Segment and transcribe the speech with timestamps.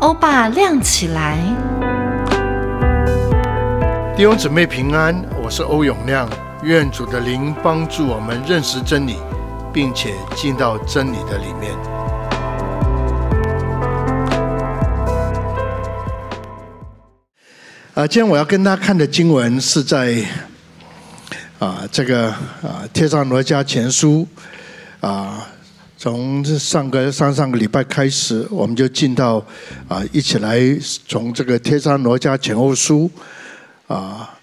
[0.00, 1.36] 欧巴亮起来，
[4.16, 6.26] 弟兄姊妹平安，我是欧永亮，
[6.62, 9.18] 愿主的灵帮助我们认识真理，
[9.74, 11.74] 并且进到真理的里面。
[17.92, 20.16] 啊，今天我要跟大家看的经文是在
[21.58, 24.26] 啊这个啊《帖撒罗尼迦前书》
[25.06, 25.46] 啊。
[26.02, 29.36] 从这上个上上个礼拜开始，我们就进到
[29.86, 30.58] 啊，一起来
[31.06, 33.10] 从这个天山罗家前后书
[33.86, 34.34] 啊，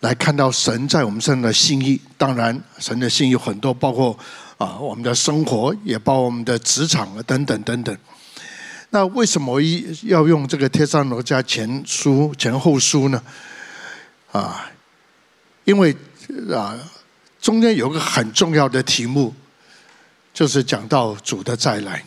[0.00, 1.98] 来看到神在我们身上的心意。
[2.18, 4.14] 当然，神的心意有很多，包括
[4.58, 7.96] 啊我们的生活，也包括我们的职场等等等等。
[8.90, 13.22] 那为什么一要用这个天山罗家前书前后书呢？
[14.32, 14.70] 啊，
[15.64, 15.96] 因为
[16.54, 16.78] 啊
[17.40, 19.34] 中间有个很重要的题目。
[20.34, 22.04] 就是讲到主的再来，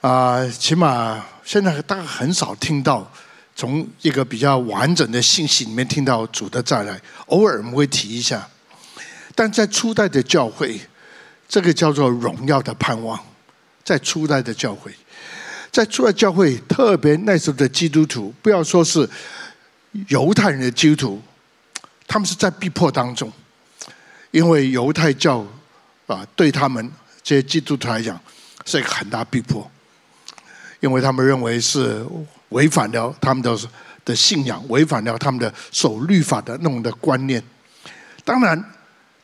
[0.00, 3.10] 啊，起码现在大家很少听到
[3.56, 8.48] 从一个比较完整的信息里面听到主的再来，偶尔我们会提一下，
[9.34, 10.80] 但在初代的教会，
[11.48, 13.18] 这个叫做荣耀的盼望，
[13.82, 14.94] 在初代的教会，
[15.72, 19.10] 在初代教会，特别那时候的基督徒，不要说是
[20.06, 21.22] 犹太人的基督徒，
[22.06, 23.32] 他们是在逼迫当中，
[24.30, 25.44] 因为犹太教
[26.06, 26.88] 啊对他们。
[27.28, 28.18] 这些基督徒来讲
[28.64, 29.70] 是一个很大逼迫，
[30.80, 32.02] 因为他们认为是
[32.48, 33.54] 违反了他们的
[34.02, 37.44] 的信仰，违反了他们的守律法的那种的观念。
[38.24, 38.72] 当然，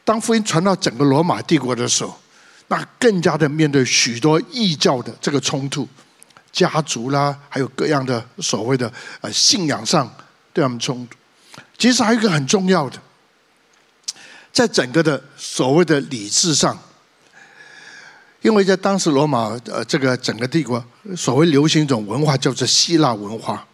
[0.05, 2.15] 当福音传到整个罗马帝国的时候，
[2.69, 5.89] 那更加的面对许多异教的这个冲突，
[6.53, 10.15] 家族啦，还有各样的所谓的呃信仰上
[10.53, 11.17] 对他们冲突。
[11.79, 13.01] 其实还有一个很重要的，
[14.53, 16.79] 在整个的所谓的理智上。
[18.45, 20.85] 因为在当时罗马呃这个整个帝国，
[21.17, 23.67] 所谓流行一种文化叫做希腊文化，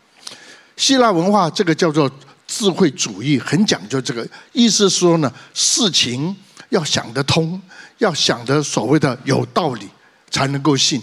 [0.76, 2.08] 希腊文化这个叫做
[2.46, 6.36] 智慧主义，很讲究这个意思说呢，事情
[6.68, 7.60] 要想得通，
[7.98, 9.88] 要想得所谓的有道理
[10.30, 11.02] 才能够信。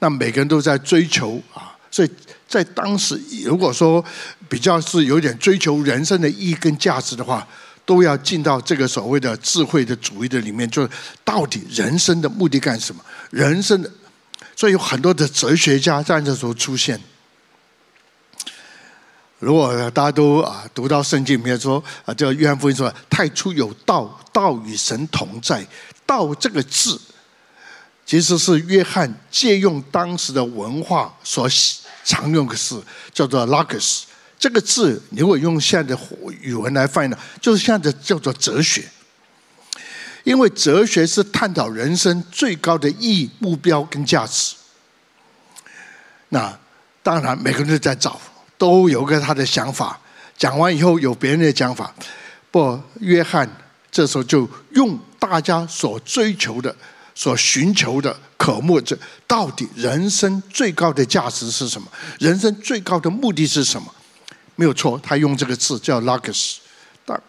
[0.00, 2.10] 那每个人都在追求啊，所以
[2.48, 4.04] 在当时如果说
[4.48, 7.46] 比较是有点追求人生的意义跟价值的话。
[7.88, 10.90] 都要进到这个所谓的智慧的主义的里面，就是
[11.24, 13.02] 到底人生的目的干什么？
[13.30, 13.90] 人生的，
[14.54, 17.00] 所以有很多的哲学家在这时候出现。
[19.38, 25.66] 如果大家都啊读到圣经里面说啊，这个约翰福音说太初有道，道与神同在。
[26.04, 27.00] 道这个字，
[28.04, 31.48] 其实是约翰借用当时的文化所
[32.04, 32.82] 常用的字，
[33.14, 34.02] 叫做 logos。
[34.38, 36.00] 这个字，如果用现在的
[36.40, 38.88] 语文来翻译呢，就是现在的叫做哲学。
[40.24, 44.54] 因为哲学是探讨人生最高的意义、目标跟价值。
[46.28, 46.58] 那
[47.02, 48.20] 当然，每个人都在找，
[48.58, 49.98] 都有个他的想法。
[50.36, 51.94] 讲完以后，有别人的讲法。
[52.50, 53.48] 不，约翰
[53.90, 56.76] 这时候就用大家所追求的、
[57.14, 61.88] 所寻求的、渴慕这到底人生最高的价值是什么？
[62.18, 63.94] 人生最高的目的是什么？
[64.58, 66.56] 没有错，他用这个字叫 logos，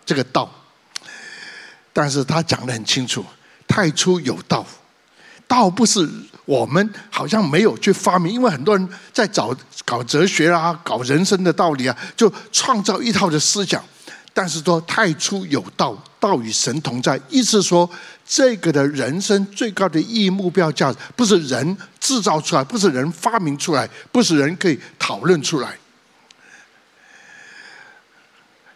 [0.04, 0.52] 这个道。
[1.94, 3.24] 但是他讲的很清楚，
[3.68, 4.66] 太初有道，
[5.48, 6.10] 道不是
[6.46, 13.84] 我们好像没有去发明，因为很多人在找搞哲学啊，搞人生的道理啊，就创造一套的思想。
[14.34, 17.88] 但是说太初有道，道与神同在，意思说
[18.26, 25.78] 这个的人生最高的意义、目标、价值，不是人制造出来，不是人发明出来，不是人可以讨论出来。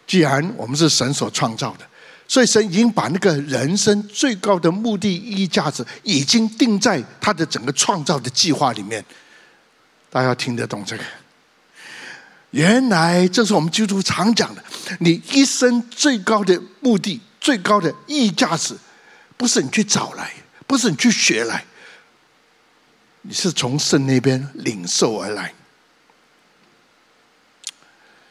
[0.05, 1.85] 既然我们是神所创造的，
[2.27, 9.03] 所以神已经把那个人生最高的目的、意义、价值，已经定在他的整个创造的计划里面。
[10.09, 11.03] 大家听得懂这个？
[12.51, 14.63] 原来这是我们基督徒常讲的：
[14.99, 18.75] 你一生最高的目的、最高的意义、价值，
[19.37, 20.31] 不是你去找来，
[20.67, 21.65] 不是你去学来，
[23.21, 25.53] 你是从神那边领受而来。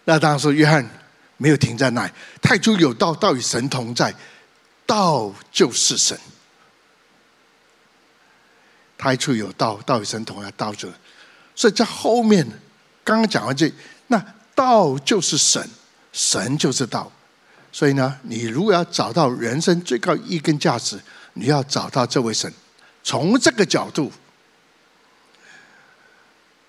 [0.05, 0.88] 那当时约翰。
[1.43, 4.15] 没有停在那里，太初有道，道与神同在，
[4.87, 6.17] 道就是神。
[8.97, 10.94] 太初有道，道与神同在，道就是。
[11.56, 12.47] 所以在后面
[13.03, 13.69] 刚刚讲完这，
[14.06, 14.25] 那
[14.55, 15.69] 道就是神，
[16.12, 17.11] 神就是道。
[17.73, 21.03] 所以呢，你如果要找到人生最高意义跟价值，
[21.33, 22.55] 你要找到这位神。
[23.03, 24.12] 从这个角度，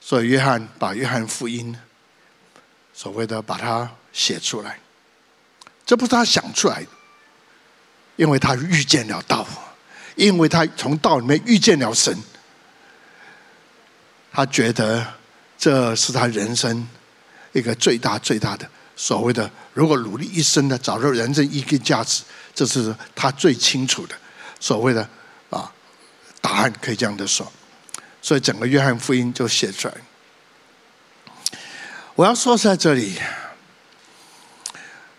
[0.02, 1.78] 所以约翰把约翰福音
[2.92, 3.88] 所谓的把它。
[4.14, 4.80] 写出来，
[5.86, 6.88] 这不是他想出来的，
[8.16, 9.46] 因为他遇见了道，
[10.16, 12.16] 因为他从道里面遇见了神，
[14.32, 15.06] 他觉得
[15.58, 16.88] 这是他人生
[17.52, 22.24] 一个最大最大的所谓的，如果努力一生的找到人生意义价值，
[22.54, 24.16] 这是他最清楚的。
[24.60, 25.10] 所谓的
[25.50, 25.70] 啊
[26.40, 27.52] 答案，可以这样的说。
[28.22, 29.94] 所以整个约翰福音就写出来。
[32.16, 33.20] 我要说在这里，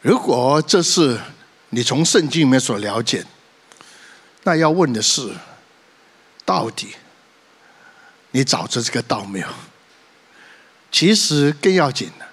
[0.04, 1.18] 如果这是
[1.70, 3.24] 你从圣经里面所了解，
[4.42, 5.34] 那要问的是，
[6.44, 6.94] 到底
[8.32, 9.48] 你找着这个道没有？
[10.92, 12.26] 其实更要紧的，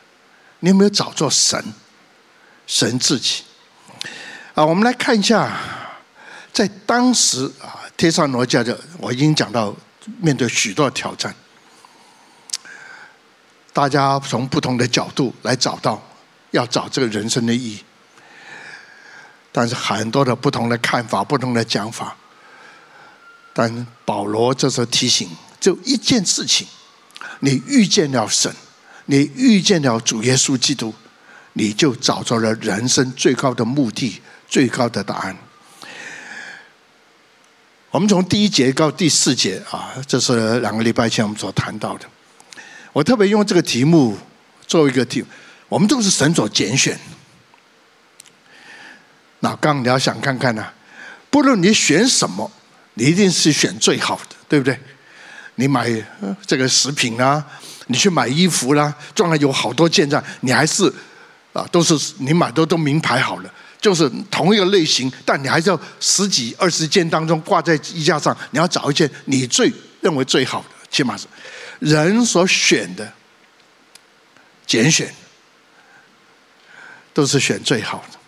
[0.59, 1.63] 你有没有找着神？
[2.67, 3.43] 神自己
[4.53, 5.57] 啊，我们来看一下，
[6.51, 9.73] 在当时啊，天上罗尼迦的，我已经讲到，
[10.19, 11.33] 面对许多挑战。
[13.71, 16.03] 大家从不同的角度来找到，
[16.51, 17.83] 要找这个人生的意义，
[19.51, 22.15] 但是很多的不同的看法、不同的讲法。
[23.53, 26.65] 但保罗这时候提醒，就一件事情：
[27.39, 28.53] 你遇见了神，
[29.05, 30.93] 你遇见了主耶稣基督，
[31.53, 35.37] 你就找着了人生最高的目的、最高的答案。
[37.89, 42.05] 我们从第一节到第四节啊，这是两个礼拜前我们所谈到的。
[42.93, 44.17] 我特别用这个题目
[44.65, 45.25] 做一个题，
[45.71, 46.99] 我们都是神所拣选。
[49.39, 50.73] 那刚你要想看看呢、啊，
[51.29, 52.51] 不论你选什么，
[52.95, 54.77] 你一定是选最好的，对不对？
[55.55, 55.89] 你买
[56.45, 57.41] 这个食品啊，
[57.87, 60.91] 你去买衣服啦、啊，当然有好多件在，你还是
[61.53, 69.71] 啊，都是你买的都名牌好了，就是同一个类型，但你还是要十几二十件当中挂在衣架上，你要找一件你最
[70.01, 71.27] 认为最好的，起码是。
[71.79, 73.11] 人所选的
[74.67, 75.11] 拣选，
[77.13, 78.19] 都是选最好的，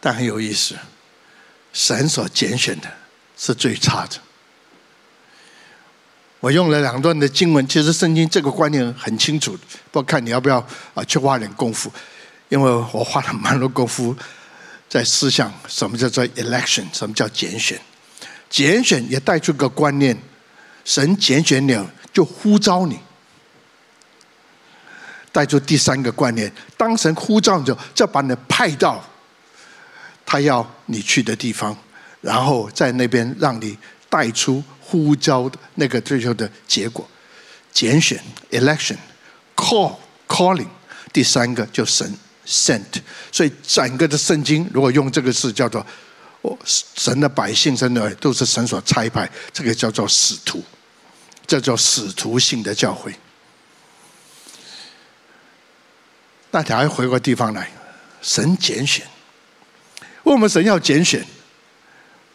[0.00, 0.74] 但很有意思，
[1.72, 2.92] 神所拣选的
[3.36, 4.16] 是最差的。
[6.40, 9.52] 我用了两段的经文，其实圣经这个观念很清楚，
[9.90, 10.58] 不过看你要不要
[10.94, 11.90] 啊去花点功夫，
[12.48, 14.14] 因为我花了蛮多功夫
[14.88, 17.80] 在思想什么叫做 election，什么叫拣选，
[18.50, 20.16] 拣选也带出个观念。
[20.84, 21.76] 神拣选你，
[22.12, 23.00] 就呼召你，
[25.36, 29.04] 带出第三个观念：当神呼召你，就把你派到
[30.24, 31.76] 他要你去的地方，
[32.22, 33.76] 然后在那边让你
[34.08, 37.06] 带出呼召的那个最后的结果。
[37.70, 38.18] 拣选
[38.50, 39.96] （election），call
[40.26, 40.68] calling，
[41.12, 42.10] 第三个就神
[42.46, 43.02] sent。
[43.30, 45.86] 所以整个的圣经，如果用这个字叫做
[46.40, 50.64] “哦神的百姓”，真的都是神所差派，这个叫做使徒。
[51.46, 53.14] 这叫使徒性的教会。
[56.62, 57.70] 那还回过地方来，
[58.22, 59.06] 神拣选，
[60.22, 61.24] 为什么神要拣选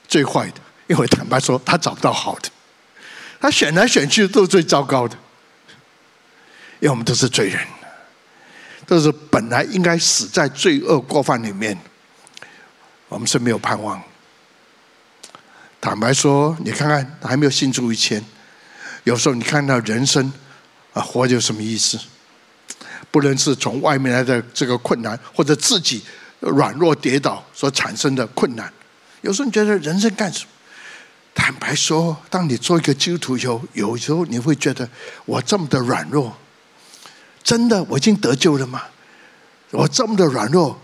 [0.08, 0.56] 最坏的？
[0.88, 2.50] 因为坦白说，他找不到好的，
[3.40, 5.18] 他选来选去都是最糟糕的。
[6.80, 7.60] 因为我们都是罪人，
[8.88, 11.78] 都是本来应该死在罪恶过犯里面，
[13.08, 14.02] 我们是没有盼望。
[15.80, 18.24] 坦白说，你看看还没有信主以前。
[19.04, 20.32] 有时候你看到人生
[20.94, 22.00] 啊，活着有什么意思？
[23.12, 26.02] 不论是从外面来的这个困难，或者自己
[26.40, 28.72] 软弱跌倒所产生的困难，
[29.22, 30.50] 有时候你觉得人生干什么？
[31.34, 34.88] 坦白说，当你做一个基督徒以后，有时候你会觉得
[35.26, 36.36] 我这么的软弱，
[37.44, 38.84] 真的我已经得救了吗？
[39.72, 40.78] 我这么的软弱，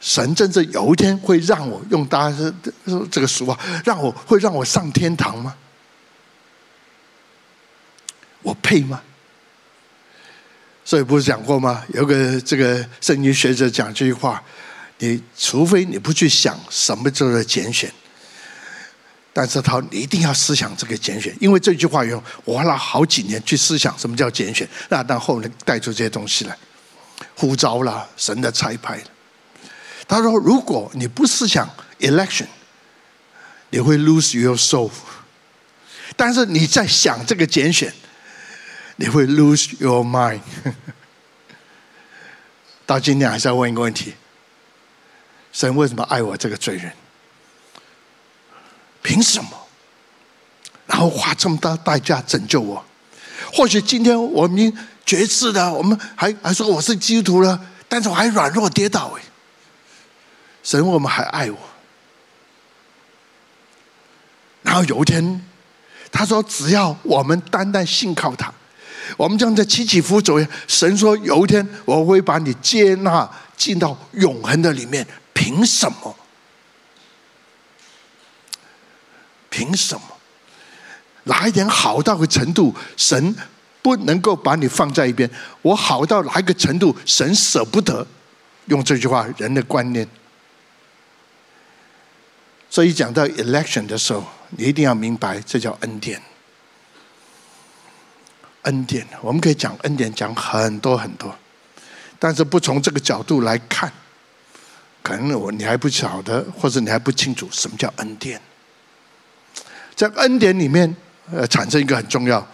[0.00, 2.36] 神真正有一天会让我用大家
[2.86, 5.54] 说这个俗话，让我会让我上天堂吗？
[8.42, 9.02] 我配吗？
[10.88, 11.84] 所以不是讲过吗？
[11.92, 14.42] 有个这个圣经学者讲这句话：
[14.96, 17.92] 你除非你不去想什么叫做拣选，
[19.34, 26.56] 但是他你一定要思想这个拣选，因为这句话用我花了好几年去思想什么叫拣选，那到后面带出这些东西来，
[27.34, 28.98] 呼召了神的差派。
[30.08, 31.68] 他说：如果你不思想
[32.00, 32.46] election，
[33.68, 34.88] 你会 lose your soul；
[36.16, 37.92] 但是你在想这个拣选。
[39.00, 40.40] 你会 lose your mind。
[42.84, 44.14] 到今天还是要问一个问题：
[45.52, 46.92] 神为什么爱我这个罪人？
[49.02, 49.50] 凭什么？
[50.86, 52.84] 然后花这么大代价拯救我？
[53.52, 59.16] 或许今天我们已经绝世了，我们还还说我是基督徒了，但是我还软弱跌倒。
[59.16, 59.22] 哎，
[60.64, 61.56] 神为什么还爱我？
[64.62, 65.46] 然后有一天，
[66.10, 68.52] 他说：“只要我们单单信靠他。”
[69.16, 76.14] 我们正在起起伏伏，神说有一天我会把你接纳进到永恒的里面，凭什么？
[79.50, 80.02] 凭什么？
[81.24, 83.34] 哪一点好到个程度，神
[83.82, 85.28] 不能够把你放在一边。
[85.62, 88.06] 我好到哪一个程度，神舍不得
[88.66, 90.08] 用这句话，人的观念。
[92.70, 96.20] 所以讲到 election 的时候，你一定要明白，这叫恩典。
[98.62, 101.34] 恩典，我们可以讲恩典，讲很多很多，
[102.18, 103.92] 但是不从这个角度来看，
[105.02, 108.40] 可能我你还不晓得，或者你还不清楚什么叫恩典。
[109.94, 110.94] 在恩典里面，
[111.32, 112.46] 呃，产生一个很重要，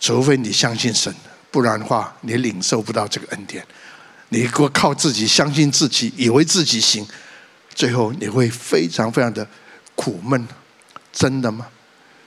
[0.00, 1.14] 除非你相信神，
[1.50, 3.64] 不然的话，你领受不到这个恩典。
[4.30, 7.06] 你如果靠自己相信自己，以为自己行，
[7.74, 9.46] 最后你会非常非常的
[9.94, 10.46] 苦闷。
[11.10, 11.66] 真的吗？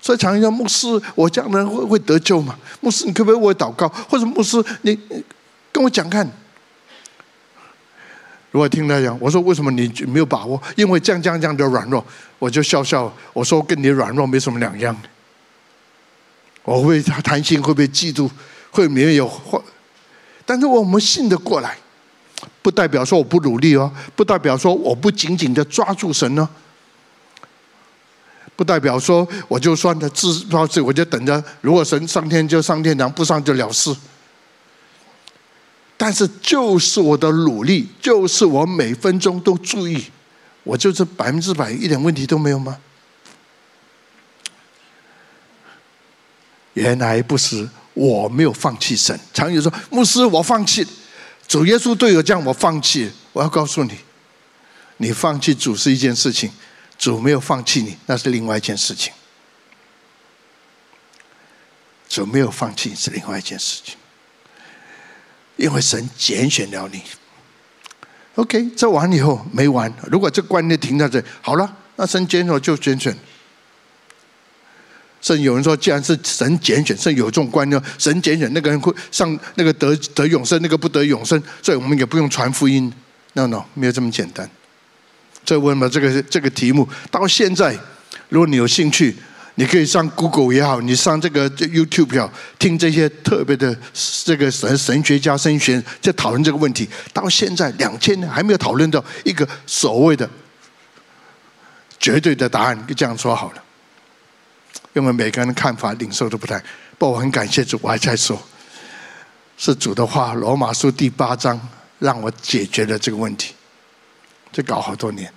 [0.02, 2.58] 所以常常说牧师，我这样的人会会得救吗？
[2.80, 3.88] 牧师，你可不可以为我祷告？
[4.10, 5.00] 或者牧师，你
[5.72, 6.28] 跟我讲看。
[8.50, 10.62] 如果听他讲，我说为什么你没有把握？
[10.76, 12.04] 因为这样这样这样的软弱，
[12.40, 14.94] 我就笑笑，我说跟你软弱没什么两样。
[16.64, 18.30] 我会他贪心，会不会嫉妒？
[18.72, 19.32] 会没有？
[20.46, 21.78] 但是我们信得过来，
[22.62, 26.50] 不代表说我不努力哦，不代表说我不紧紧的抓住神呢。
[28.62, 31.44] 不代表说我就算他自发自，我就等着。
[31.62, 33.92] 如果神上天就上天堂，不上就了事。
[35.98, 40.06] 但是就是我的努力，就是我每分钟都注意，
[40.64, 42.78] 我就是百分之百一点问题都没有吗？
[46.74, 49.20] 原来不是，我没有放弃神。
[49.34, 50.86] 常有说牧师，我放弃
[51.48, 53.10] 主耶稣对我这样，我放弃。
[53.34, 53.96] 我要告诉你，
[54.98, 56.52] 你放弃主是一件事情。
[57.02, 59.12] 主没有放弃你，那是另外一件事情。
[62.08, 63.96] 主没有放弃你是另外一件事情，
[65.56, 67.02] 因为神拣选了你。
[68.36, 69.92] OK，这完了以后没完。
[70.12, 73.18] 如果这观念停在这，好了，那神拣选就拣选。
[75.22, 82.94] 甚至有人说，既然是神拣选，甚至有这种观念，神拣选那个人会上那个得得永生，那个不得永生，所以我们也不用传福音。
[83.34, 84.48] No，No，没有这么简单。
[85.44, 87.78] 再问嘛，这个这个题目到现在，
[88.30, 89.16] 如果你有兴趣，
[89.56, 93.76] 你可以上 Google 也好，你上这个 YouTube 也好，听这些特别的
[94.24, 96.88] 这个神神学家、神学在讨论这个问题。
[97.12, 100.30] 到现在两千年还没有讨论到一个所谓的
[102.00, 103.64] 绝对的答案，就这样说好了。
[104.94, 106.58] 因为每个人的看法、领受都不太。
[106.98, 108.42] 不过我很感谢主，我还在说，
[109.58, 111.60] 是主的话，《罗马书》第八章
[112.00, 113.54] 让我解决了这个问题。
[114.52, 115.32] 这搞好多年，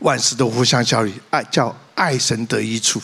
[0.00, 3.00] 万事都互相效力，爱叫爱神得益处，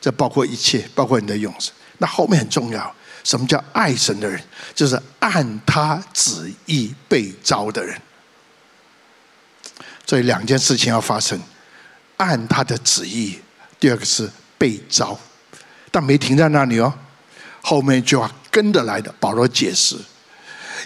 [0.00, 1.72] 这包括一切，包括你的永生。
[1.98, 4.42] 那后面很重要，什么叫爱神的人？
[4.74, 8.00] 就是按他旨意被召的人。
[10.06, 11.40] 所以两件事情要发生：
[12.16, 13.38] 按他的旨意，
[13.78, 15.18] 第二个是被召。
[15.90, 16.92] 但没停在那里哦，
[17.62, 19.14] 后面就要跟着来的。
[19.20, 19.96] 保罗解释。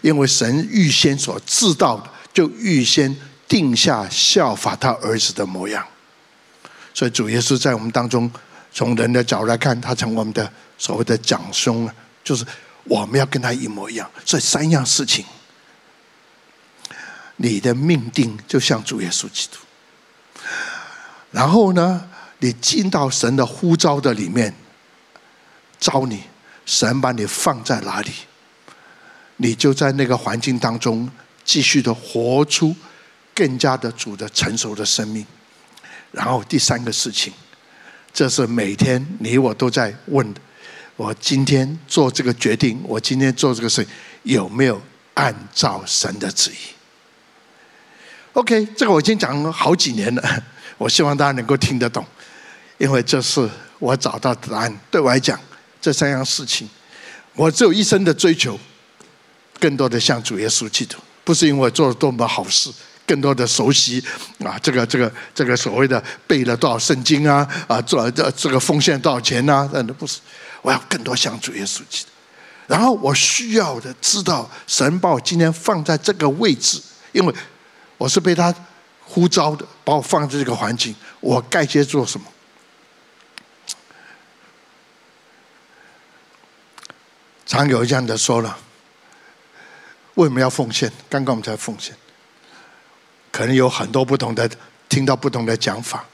[0.00, 3.14] 因为神预先所知道的，就预先
[3.46, 5.86] 定下效法他儿子的模样。
[6.94, 8.30] 所以主耶稣在我们当中，
[8.72, 11.90] 从人的角度来看，他成我们的所谓的长兄，
[12.24, 12.44] 就是
[12.84, 14.10] 我们要跟他一模一样。
[14.24, 15.24] 这三样事情，
[17.36, 19.58] 你的命定就像主耶稣基督。
[21.30, 22.08] 然后呢，
[22.40, 24.54] 你进到神的呼召的里面，
[25.80, 26.24] 召你，
[26.66, 28.10] 神把你放在哪里？
[29.42, 31.10] 你就在那个环境当中
[31.44, 32.72] 继续的活出
[33.34, 35.26] 更加的主的成熟的生命。
[36.12, 37.32] 然后第三个事情，
[38.14, 40.40] 这是每天你我都在问的：
[40.94, 43.84] 我今天做这个决定，我今天做这个事
[44.22, 44.80] 有没有
[45.14, 46.54] 按照神的旨意
[48.34, 50.44] ？OK，这个我已经讲了好几年了，
[50.78, 52.06] 我希望大家能够听得懂，
[52.78, 54.78] 因为这是我找到答案。
[54.88, 55.40] 对我来讲，
[55.80, 56.68] 这三样事情，
[57.34, 58.56] 我只有一生的追求。
[59.62, 62.68] 更多的像主耶稣基督，不是因为做了多么好事，
[63.06, 64.04] 更多的熟悉
[64.44, 69.70] 啊，这个这个这个所谓的背了多少圣经啊啊，做了这这个奉献多少钱啊？
[69.72, 70.18] 那不是，
[70.62, 72.08] 我要更多像主耶稣基督。
[72.66, 77.32] 然后我需要的知道，神把我今天放在这个位置，因为
[77.96, 78.52] 我是被他
[79.04, 82.26] 呼召的，把我放在这个环境，我该去做什么？
[87.46, 88.58] 常有这样的说了。
[90.14, 90.90] 为什么要奉献？
[91.08, 91.94] 刚刚我们在奉献，
[93.30, 94.50] 可能有很多不同的，
[94.88, 96.04] 听到不同的讲法。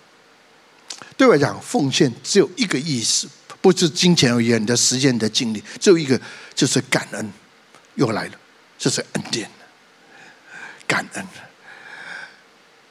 [1.16, 3.28] 对我来讲，奉献只有一个意思，
[3.60, 6.20] 不是金钱而言，的时间、的精力，只有一个，
[6.54, 7.32] 就是感恩。
[7.96, 8.32] 又来了，
[8.78, 9.50] 这是恩典，
[10.86, 11.26] 感恩。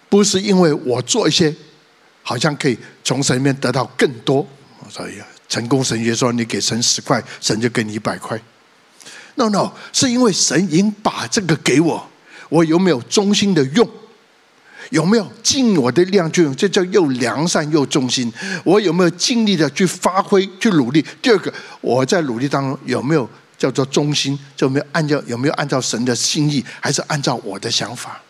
[0.10, 1.56] 不是因为我做一些，
[2.22, 4.46] 好像可以从神里面得到更多。
[4.80, 8.38] 我说呀，成功神学说，你给神十块，神就给你一百块。
[9.38, 12.10] No No，是因为神已经把这个给我，
[12.50, 13.88] 我有没有忠心的用？
[14.90, 16.56] 有没有尽我的量去用？
[16.56, 18.34] 这叫又良善又忠心。
[18.64, 21.06] 我有没有尽力的去发挥、去努力？
[21.22, 24.38] 第二个，我在努力当中有没有叫做忠心？
[24.56, 28.22] 就没有按照有没有按照神的心意，还是按照我的想法？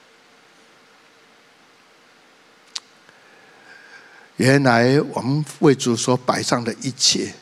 [4.35, 7.33] 原来我们为主所摆上的一切，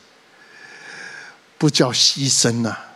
[1.57, 2.94] 不叫牺牲呐、啊。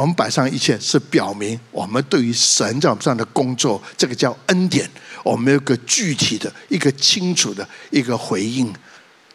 [0.00, 4.88] 我们摆上一切，是表明我们对于神在我们上的工作，这个叫恩典。
[5.22, 8.74] 我们有个具体的、一个清楚的一个回应，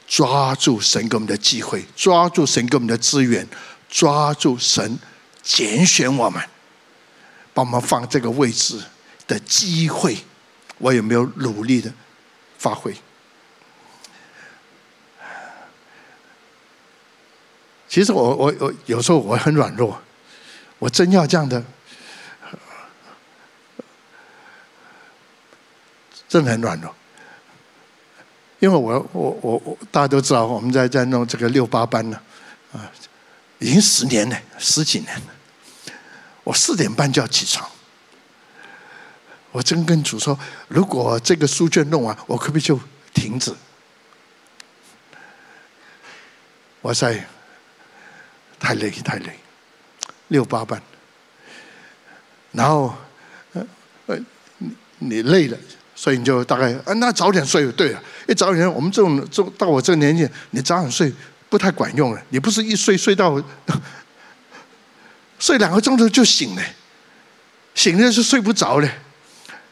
[0.07, 3.47] 抓住神给我们的机会，抓住神给我们的资源，
[3.87, 4.97] 抓住神
[5.43, 6.41] 拣选我们，
[7.53, 8.81] 帮我们放这个位置
[9.27, 10.17] 的机会，
[10.79, 11.93] 我有没有努力的
[12.57, 12.95] 发挥？
[17.87, 20.01] 其实我我我有时候我很软弱。
[20.79, 21.63] 我真要这样的，
[26.27, 26.93] 真的很软弱。
[28.59, 32.19] 因为我我我我大家都知道，我们在在弄这个六八班呢，
[32.73, 32.91] 啊，
[33.59, 35.25] 已经十年了，十几年了。
[36.43, 37.69] 我四点半就要起床。
[39.51, 42.79] 我真跟主说，如果这个书卷弄完，我可不可以就
[43.13, 43.55] 停止？
[46.81, 47.25] 哇塞，
[48.59, 49.39] 太累太累。
[50.29, 50.81] 六八班，
[52.51, 52.95] 然后，
[53.53, 53.65] 呃，
[54.07, 54.17] 呃
[54.99, 55.57] 你累了，
[55.93, 57.71] 所以你就大概啊，那早点睡就。
[57.73, 61.13] 对了，一早点，我们这种这到我这个年纪，你早点睡
[61.49, 62.21] 不太管用了。
[62.29, 63.39] 你不是一睡睡到
[65.37, 66.63] 睡两个钟头就醒了，
[67.75, 68.89] 醒了是睡不着了，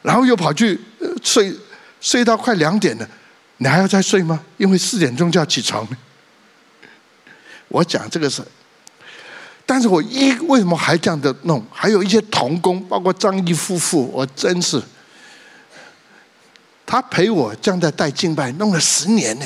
[0.04, 0.80] 然后又跑去
[1.24, 1.56] 睡
[2.00, 3.10] 睡到快两点了，
[3.58, 4.44] 你还要再睡吗？
[4.58, 5.88] 因为四点钟就要起床。
[7.70, 8.44] 我讲这个是。
[9.66, 11.66] 但是我一为什么还这样的弄？
[11.72, 14.82] 还有一些童工，包括张毅夫妇，我真是，
[16.86, 19.46] 他陪我这样在带敬拜，弄了十年呢。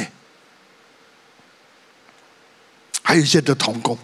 [3.04, 3.98] 还有一些的童工，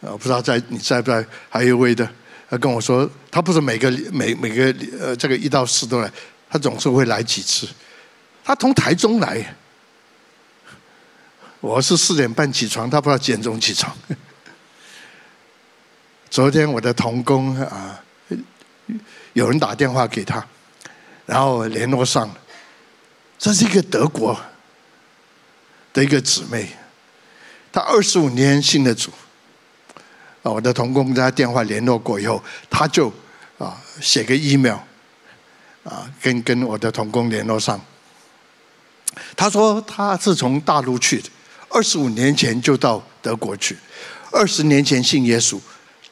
[0.00, 1.24] 我不知道在你在不在？
[1.48, 2.08] 还有一位的，
[2.48, 6.10] 他跟我说，他不是每个每每个呃这个一到四都来，
[6.50, 7.68] 他总是会来几次。
[8.42, 9.54] 他从台中来。
[11.62, 13.96] 我是四点半起床，他不知道几点钟起床。
[16.28, 18.02] 昨天我的同工啊，
[19.32, 20.44] 有人打电话给他，
[21.24, 22.28] 然后联络上，
[23.38, 24.36] 这是一个德国
[25.92, 26.68] 的一个姊妹，
[27.70, 29.12] 她二十五年信的主。
[30.42, 33.08] 啊，我的同工跟他电话联络过以后，他就
[33.58, 34.78] 啊写个 email，
[35.84, 37.80] 啊跟跟我的同工联络上。
[39.36, 41.30] 他说他是从大陆去的。
[41.72, 43.76] 二十五年前就到德国去，
[44.30, 45.58] 二十年前信耶稣，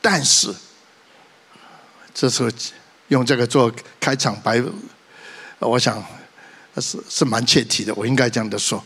[0.00, 0.54] 但是
[2.14, 2.50] 这时候
[3.08, 3.70] 用这个做
[4.00, 4.62] 开场白，
[5.58, 6.02] 我想
[6.76, 8.82] 是是蛮切题的，我应该这样的说。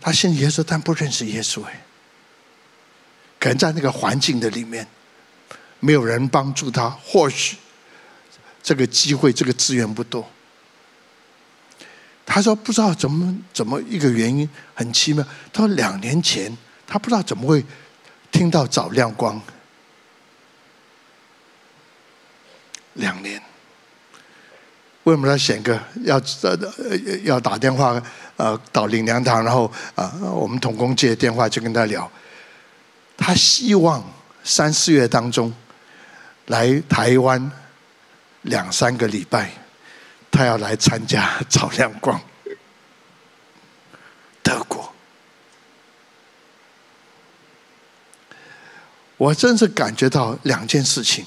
[0.00, 1.82] 他信耶稣，但不认识耶稣哎，
[3.40, 4.86] 可能在那个环境的里面，
[5.80, 7.56] 没有人帮助他，或许
[8.62, 10.30] 这个机会、这个资源不多。
[12.26, 15.24] 他说：“不知道怎么怎么一个原因，很奇妙。
[15.52, 16.56] 他说两年前，
[16.86, 17.64] 他不知道怎么会
[18.32, 19.40] 听到早亮光。
[22.94, 23.40] 两年，
[25.02, 26.56] 为什么他选个要呃
[27.24, 28.02] 要打电话
[28.36, 32.10] 呃到灵粮堂，然后啊、呃、我们同工接电话就跟他聊。
[33.16, 34.02] 他希望
[34.42, 35.52] 三四月当中
[36.46, 37.52] 来台湾
[38.42, 39.50] 两三个礼拜。”
[40.34, 42.20] 他要来参加 早亮光，
[44.42, 44.92] 德国，
[49.16, 51.24] 我真是感觉到两件事情：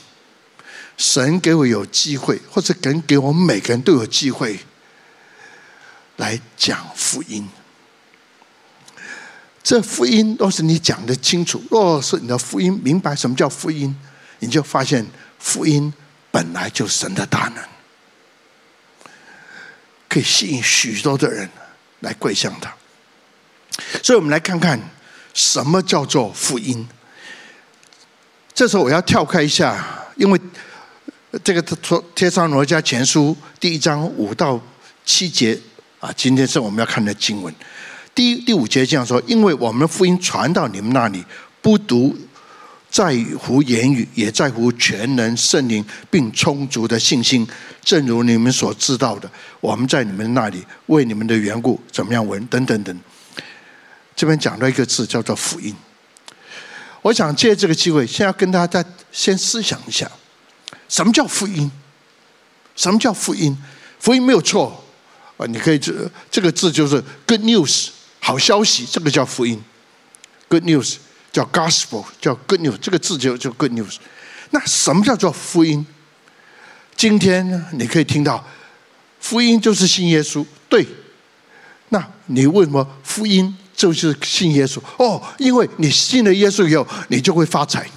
[0.97, 4.59] 神给我有机会，或者给给我们每个人都有机会
[6.17, 7.47] 来讲福音。
[9.63, 13.97] 这福音若是你讲得清楚，若是你的福音明白什么叫福音，
[14.39, 15.05] 你就发现
[15.39, 15.93] 福音
[16.29, 17.76] 本来就神的大能。
[20.17, 21.47] 可以吸引许多的人
[21.99, 22.73] 来跪向他，
[24.01, 24.79] 所以我们来看看
[25.31, 26.87] 什么叫做福音。
[28.51, 30.41] 这时候我要跳开一下，因为
[31.43, 31.61] 这个
[32.15, 34.59] 《帖撒罗尼迦前书》第一章五到
[35.05, 35.55] 七节
[35.99, 37.53] 啊，今天是我们要看的经文。
[38.15, 41.23] 第第五节这样说：“因为我们福音传到你们那里，
[41.61, 42.17] 不独
[42.89, 47.47] 在乎言语，也在乎全能圣灵并充足的信心。
[47.83, 52.99] 正如你们所知道的，我们在你们那里为你们的缘故怎么样闻等等等。
[54.15, 55.75] 这边讲到一个字叫做福音。
[57.03, 60.09] 我想借这个机会，先要跟大家先思想一下，
[60.89, 61.71] 什么叫福音？
[62.75, 63.55] 什么叫福音？
[63.99, 64.83] 福音没有错
[65.37, 65.93] 啊，你可以这
[66.31, 69.61] 这个字就是 good news，好消息，这个叫福音。
[70.49, 70.95] good news
[71.37, 73.97] 叫 gospel，叫 good news，这个字就就 good news。
[74.49, 75.85] 那什么叫做福音？
[76.95, 78.43] 今天，你可以听到
[79.19, 80.83] 福音就是信耶稣，对。
[81.89, 84.79] 那你为什么福音就是信耶稣？
[84.97, 87.87] 哦，因为你信了耶稣以后，你就会发财。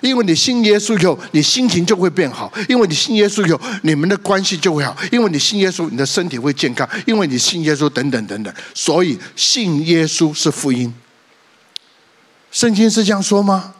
[0.00, 8.54] 因为你信耶稣以后，你心情就会变好；因为你信耶稣以后，你们的关系就会好；因为你信耶稣，你的身体会健康；因为你信耶稣，等等等等。
[8.72, 10.90] 所以信耶稣是福音。
[12.50, 13.74] 圣经是这样说吗？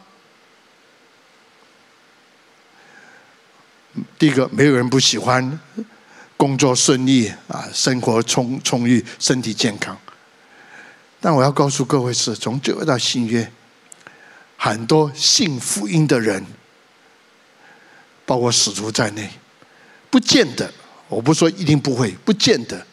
[4.17, 5.59] 第一个，没有人不喜欢
[6.37, 9.97] 工作顺利啊，生活充充裕，身体健康。
[11.19, 13.51] 但我要告诉各位是，从旧约到新约。
[14.55, 16.45] 很多信福音的人，
[18.25, 19.29] 包括使徒在内，
[20.09, 20.71] 不见得，
[21.07, 22.85] 我不说一定不会，不见得，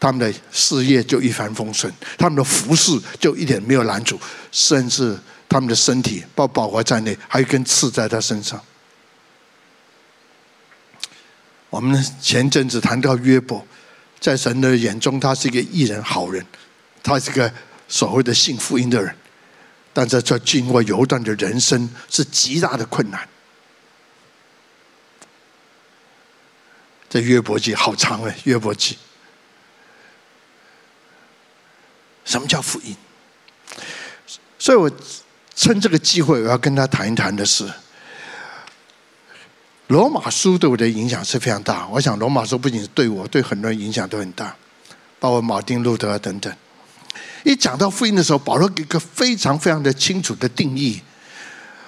[0.00, 4.18] 他们的事业就一帆风顺，他们的服饰就一点没有拦阻，
[4.50, 5.14] 甚至
[5.46, 8.58] 他们的身体，包括保罗在内，还有一根刺在他身上。
[11.68, 13.64] 我们前阵子谈到约伯，
[14.18, 16.44] 在神的眼中，他是一个艺人、好人，
[17.02, 17.52] 他是个
[17.86, 19.14] 所谓的信福音的人。
[19.92, 23.28] 但在这经过犹大的人生是极大的困难。
[27.08, 28.96] 这约伯记好长哎，约伯记。
[32.24, 32.96] 什么叫福音？
[34.58, 34.90] 所以我
[35.54, 37.70] 趁这个机会，我要跟他谈一谈的是，
[39.86, 41.88] 罗马书对我的影响是非常大。
[41.88, 44.54] 我想罗马书不仅是对我，对很多人影响都很大，
[45.18, 46.54] 包括马丁路德等等。
[47.42, 51.00] 一讲到福音的时候，保罗给个非常非常的清楚的定义。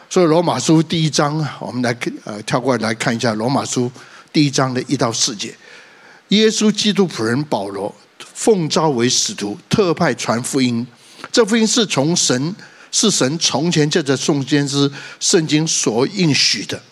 [0.08, 3.90] 所以罗马书第一章，我们来呃跳过来来看一下罗马书
[4.32, 5.54] 第一章的一到四节。
[6.28, 7.94] 耶稣基督仆人保罗
[8.34, 10.86] 奉召为使徒，特派传福音。
[11.30, 12.54] 这福音是从神，
[12.90, 14.90] 是神从前借着众先知
[15.20, 16.82] 圣经所应许的。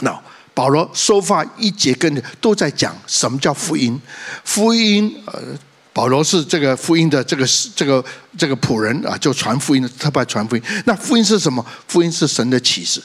[0.00, 0.20] 那
[0.54, 4.00] 保罗说话一节跟着都在讲什么叫福音？
[4.44, 5.42] 福音呃。
[5.90, 8.04] 保罗是这个福音的这个这个
[8.36, 10.62] 这个仆人啊，就传福音的，特派传福音。
[10.86, 11.64] 那福音是什么？
[11.88, 13.02] 福音是神的启示。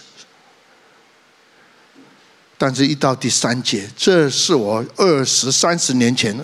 [2.55, 6.37] 但是，一到第三节，这是我二十三十年前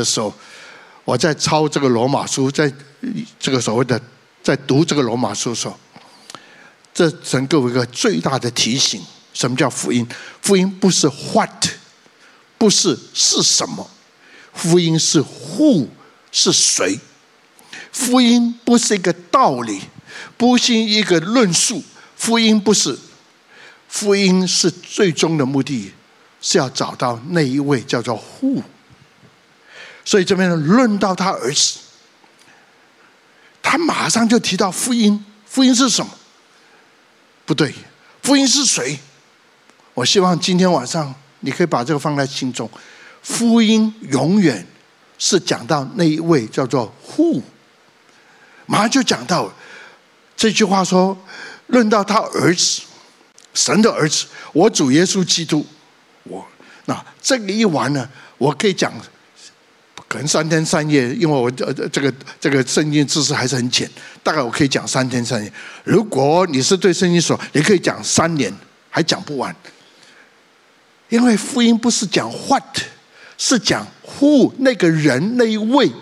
[0.00, 0.32] 的时候，
[1.04, 2.72] 我在抄这个罗马书，在
[3.38, 4.00] 这个所谓的
[4.42, 5.78] 在读这个罗马书的时候，
[6.94, 10.06] 这曾给我一个最大的提醒：什么叫福音？
[10.42, 11.66] 福音不是 what，
[12.56, 13.88] 不是是什么。
[14.52, 15.86] 福音是 who
[16.32, 16.98] 是谁？
[17.92, 19.80] 福音不是一个道理，
[20.36, 21.82] 不是一个论述。
[22.16, 22.98] 福音不是，
[23.88, 25.92] 福音是最终的目的，
[26.40, 28.62] 是要找到那一位叫做 who。
[30.06, 31.80] 所以这边论到他儿子，
[33.60, 35.22] 他马上就提到福音。
[35.44, 36.12] 福音是什么？
[37.44, 37.74] 不对，
[38.22, 38.98] 福音是谁？
[39.94, 42.70] 我希望今天晚上你可以把这个放在心中。
[43.22, 44.64] 福音永远
[45.18, 47.42] 是讲到那一位叫做 Who，
[48.66, 49.52] 马上就讲到
[50.36, 51.18] 这句话说，
[51.66, 52.82] 论到他儿子，
[53.54, 55.66] 神的儿子，我主耶稣基督，
[56.22, 56.46] 我
[56.84, 58.92] 那这个一完呢，我可以讲
[60.08, 63.90] 可能三天三夜，因为我呃这个这个圣经知识还是很浅，
[64.22, 65.52] 大概我可以讲三天三夜。
[65.84, 68.52] 如果你是对圣经说，你可以讲三年
[68.90, 69.54] 还讲不完，
[71.08, 72.62] 因为福音不是讲 What。
[73.38, 73.86] 是讲
[74.18, 75.92] who 那个人那一位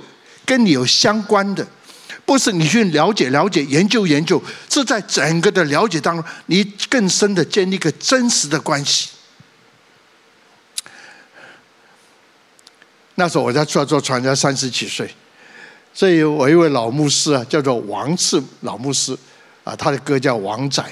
[0.47, 1.67] 跟你有相关的，
[2.25, 4.40] 不是你去了解了解研究研究，
[4.71, 9.09] 是在整个的了解当中，你更深的建立一个真实的关系。
[13.16, 15.09] 那时候我在做做传教三十几岁，
[15.92, 19.16] 所以我一位老牧师啊，叫做王次老牧师
[19.62, 20.85] 啊，他的哥叫王仔，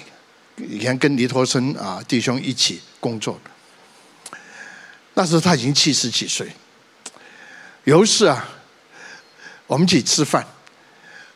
[0.57, 3.39] 以前跟尼托生啊弟兄一起工作。
[5.15, 6.51] 那时候他已经七十几岁，
[7.85, 8.49] 有一次啊，
[9.67, 10.47] 我们一起吃饭，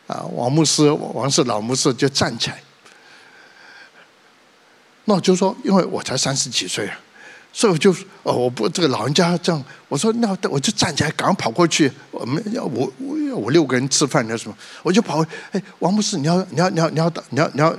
[0.07, 2.63] 啊，王牧师、王氏老牧师就站起来，
[5.03, 6.99] 那我就说，因为我才三十几岁啊，
[7.57, 7.91] 所以我就
[8.21, 17.75] 哦，我不这个老人家这样，我说那我就站起来，赶快跑过去，我们要五五五六个人吃饭，那什么，我就跑，哎，王牧师，你要你要你要你要你要你要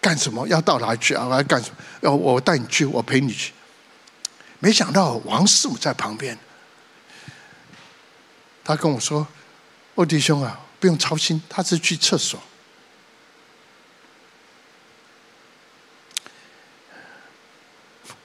[0.00, 0.48] 干什么？
[0.48, 1.26] 要到哪去啊？
[1.26, 1.76] 我要干什么？
[2.00, 3.52] 要我带你去，我陪你去。
[4.58, 6.38] 没想到王师傅在旁边，
[8.64, 9.26] 他跟我说
[9.96, 12.40] ：“欧弟兄啊，不用操心，他是去厕所。”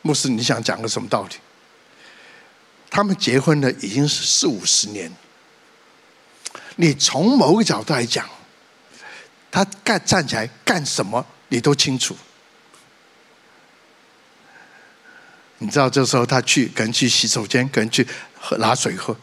[0.07, 1.35] 牧师，你想讲个什么道理？
[2.89, 5.11] 他们结婚了已经是四五十年，
[6.77, 8.25] 你从某个角度来讲，
[9.51, 12.15] 他干站起来干什么，你都清楚。
[15.57, 18.07] 你知道这时候他去，可能去洗手间，可能去
[18.39, 19.13] 喝拿水喝。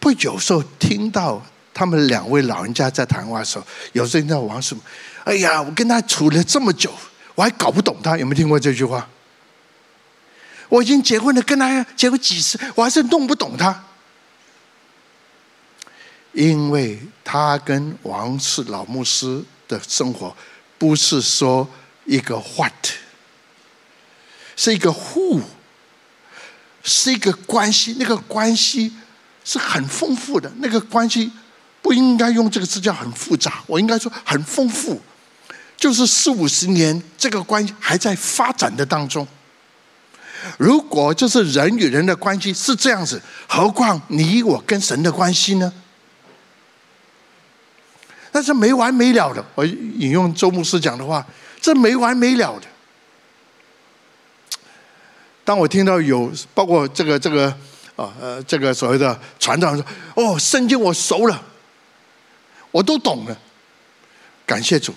[0.00, 1.40] 不，有时候听到
[1.72, 4.80] 他们两位老人家在谈话的时候，有时候听到王师母
[5.22, 6.92] ：“哎呀，我跟他处了这么久，
[7.36, 9.08] 我还搞不懂他。”有没有听过这句话？
[10.70, 13.84] 我已经结婚了，跟他结婚几次，我还是弄不懂他，
[16.32, 20.34] 因为他跟王氏老牧师的生活
[20.78, 21.68] 不是说
[22.06, 22.72] 一个 what，
[24.56, 25.42] 是一个 who，
[26.84, 28.92] 是一个关系，那个关系
[29.44, 31.32] 是很丰富的，那个关系
[31.82, 35.00] 不应该用这个字叫很复杂，我应该说很丰富，
[35.76, 39.26] 就是四五十年这个关系还在发展的当中。
[40.60, 43.18] 如果就是人与人的关系是这样子，
[43.48, 45.72] 何况你我跟神的关系呢？
[48.32, 49.42] 那是没完没了的。
[49.54, 51.26] 我引用周牧师讲的话，
[51.62, 52.66] 这没完没了的。
[55.42, 57.46] 当我听到有包括这个这个
[57.96, 59.86] 啊呃这个所谓的传道人说
[60.22, 61.42] ：“哦，圣经我熟了，
[62.70, 63.34] 我都懂了。”
[64.44, 64.94] 感谢主。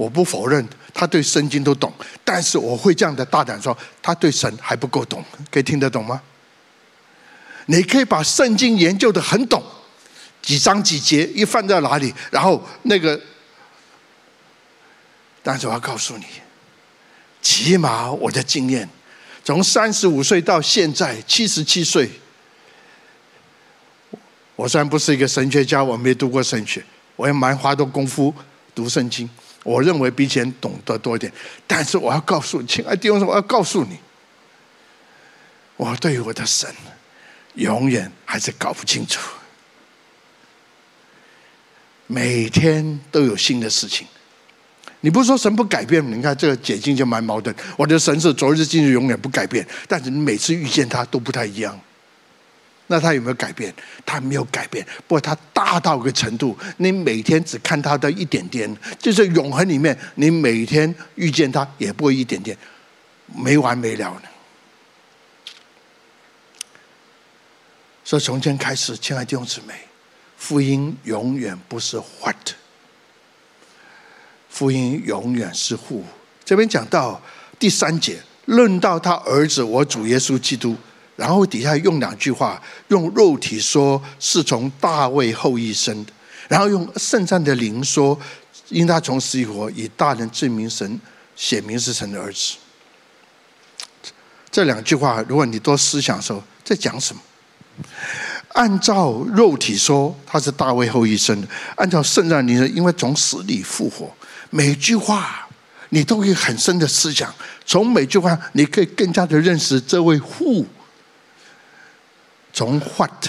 [0.00, 1.92] 我不否认他对圣经都懂，
[2.24, 6.22] 但是我会这样的大胆说，他对神还不够懂，可以听得懂吗？
[7.66, 9.62] 你可以把圣经研究的很懂，
[10.40, 13.20] 几章几节一放在哪里，然后那个，
[15.42, 16.24] 但是我要告诉你，
[17.42, 18.88] 起码我的经验，
[19.44, 22.10] 从三十五岁到现在七十七岁，
[24.56, 26.82] 我虽然不是一个神学家，我没读过神学，
[27.16, 28.34] 我也蛮花多功夫
[28.74, 29.28] 读圣经。
[29.62, 31.32] 我认为比以前懂得多一点，
[31.66, 33.98] 但是我要告诉你，亲爱的弟兄，我要告诉你，
[35.76, 36.68] 我对于我的神，
[37.54, 39.20] 永远还是搞不清楚。
[42.06, 44.06] 每天都有新的事情，
[45.00, 46.04] 你不是说神不改变？
[46.10, 47.54] 你看这个解经就蛮矛盾。
[47.76, 51.78] 我的神是昨日、今日、永远不改变，但是你每次遇见他都不太一样。
[52.92, 53.72] 那他有没有改变？
[54.04, 62.58] 他没有改变，不过他大到个程度，你每天只看他的一点点，就是永恒里面，你每天遇见他也不会一点点，
[63.32, 64.22] 没完没了呢。
[68.02, 69.72] 所以从今天开始，亲爱的弟兄姊妹，
[70.36, 72.54] 福音永远不是 what，
[74.48, 76.02] 福音永远是 who。
[76.44, 77.22] 这边讲到
[77.56, 80.76] 第三节，论到他儿子，我主耶稣基督。
[81.20, 86.12] 然后底下用两句话，用肉体说是从大卫后裔生的，
[86.48, 88.18] 然后用圣善的灵说，
[88.70, 90.98] 因他从死以活，以大能证明神
[91.36, 92.56] 显明是神的儿子。
[94.50, 97.20] 这两句话，如果你多思想的时候，在讲什么？
[98.54, 104.10] 按照肉体说，他是大卫后裔生的；按照圣善灵说，因为从死里复活。
[104.48, 105.46] 每句话
[105.90, 107.30] 你都可以很深的思想，
[107.66, 110.66] 从每句话你可以更加的认识这位父。
[112.52, 113.28] 从 what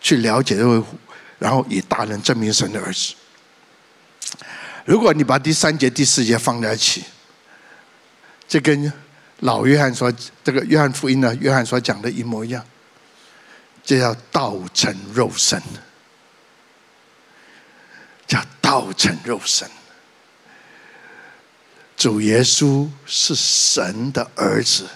[0.00, 0.82] 去了解这位，
[1.38, 3.14] 然后以大能证明神的儿子。
[4.84, 7.04] 如果你把第三节、第四节放在一起，
[8.46, 8.92] 这跟
[9.40, 12.64] 老约翰说这个约翰福音呢，约翰所讲的一模一样，
[13.82, 15.62] 这叫道成肉身，
[18.26, 19.68] 叫道成肉身。
[21.96, 24.86] 主耶稣是神的儿子，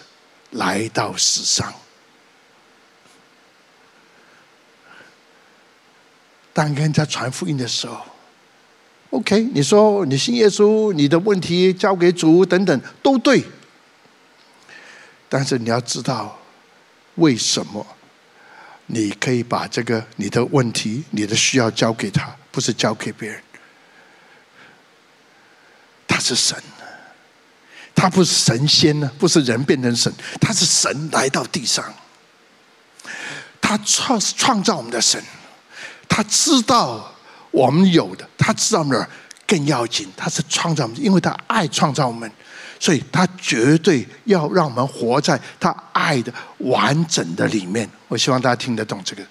[0.51, 1.73] 来到世上。
[6.59, 7.97] 当跟人家传福音的时候
[9.11, 13.45] ，OK，你说你信耶稣，你的问题交给主等等都对，
[15.29, 16.37] 但是你要知道
[17.15, 17.87] 为什么
[18.87, 23.41] 你可以把这个你的问题、你的需要交给他，不是交给别人。
[26.09, 26.61] 他是神，
[27.95, 31.95] 他不是神仙呢，不是人变成神，他是神来到地上，
[33.61, 35.23] 他创创造我们的神。
[36.09, 37.13] 他知道
[37.51, 39.09] 我们有的，他知道哪儿
[39.47, 40.09] 更要紧。
[40.17, 42.31] 他是创造我们，因为他爱创造我们，
[42.81, 47.89] 所以他绝对要让我们活在他爱的完整的里面。
[48.09, 49.23] 我希望大家听得懂这个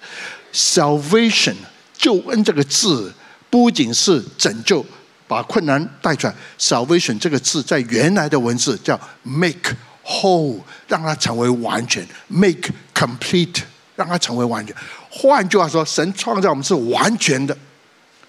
[0.52, 1.54] salvation
[1.96, 3.12] 救恩这个字，
[3.50, 4.84] 不仅是拯救，
[5.26, 6.34] 把困难带出来。
[6.58, 13.62] Salvation 这个字在原来的文字叫 make whole，让它成为完全；make complete，
[13.98, 14.74] 让它成为完全。
[15.10, 17.56] 换句话说，神创造我们是完全的、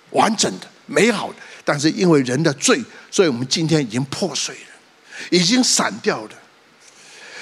[0.10, 1.36] 完整的、美好的。
[1.64, 4.72] 但是因为人的罪，所以我们今天已经破碎了，
[5.30, 6.32] 已经散掉了。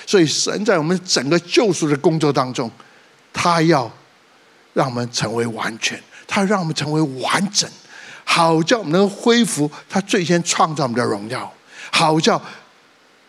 [0.05, 2.69] 所以神在我们整个救赎的工作当中，
[3.31, 3.89] 他要
[4.73, 7.69] 让我们成为完全，他让我们成为完整，
[8.25, 11.49] 好叫我们能恢复他最先创造我们的荣耀，
[11.89, 12.41] 好叫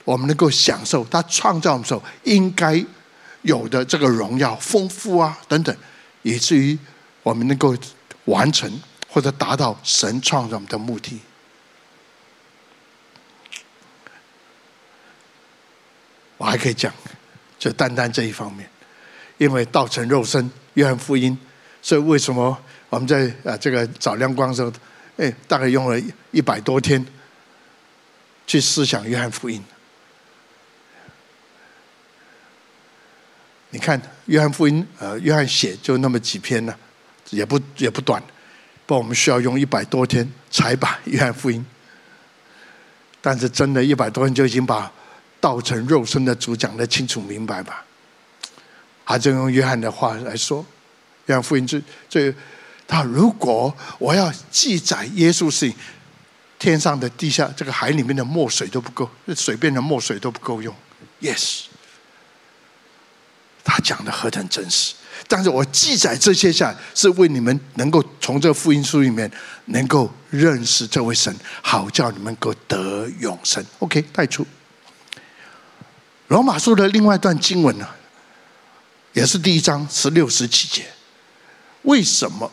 [0.03, 2.85] 我们能够享受他创造我们时候应该
[3.43, 5.75] 有的这个荣耀、丰富啊等等，
[6.23, 6.79] 以至于
[7.23, 7.77] 我们能够
[8.25, 8.71] 完成
[9.09, 11.21] 或者达到神创造我们的目的。
[16.37, 16.93] 我还可以讲，
[17.59, 18.69] 就单单这一方面，
[19.39, 21.37] 因为道成肉身，约翰福音，
[21.83, 22.57] 所以为什么
[22.91, 24.73] 我们在啊这个找亮光的时候，
[25.17, 27.05] 哎，大概用了一百多天
[28.47, 29.63] 去思想约翰福音。
[33.71, 36.75] 你看约翰福音，呃，约翰写就那么几篇呢，
[37.31, 38.23] 也不也不短，
[38.87, 41.65] 不，我们需要用一百多天才把约翰福音，
[43.21, 44.93] 但是真的，一百多天就已经把。
[45.41, 47.85] 道成肉身的主讲的清楚明白吧？
[49.05, 50.67] 还就用约翰的话来说，
[51.27, 52.35] 约翰福音最最，
[52.89, 55.73] 他如果我要记载耶稣是，
[56.59, 60.75] 天上的、地下、这个海里面的墨水都不够，水变成墨水都不够用。
[61.21, 61.67] Yes，
[63.71, 64.95] 他讲的何等真实！
[65.27, 69.31] 但是我记载这些下，是为你们能够从这福音书里面
[69.67, 73.63] 能够认识这位神，好叫你们够得永生。
[73.81, 74.47] OK，带出。
[76.29, 77.87] 罗马书的另外一段经文呢，
[79.13, 80.87] 也是第一章十六十七节。
[81.83, 82.51] 为什么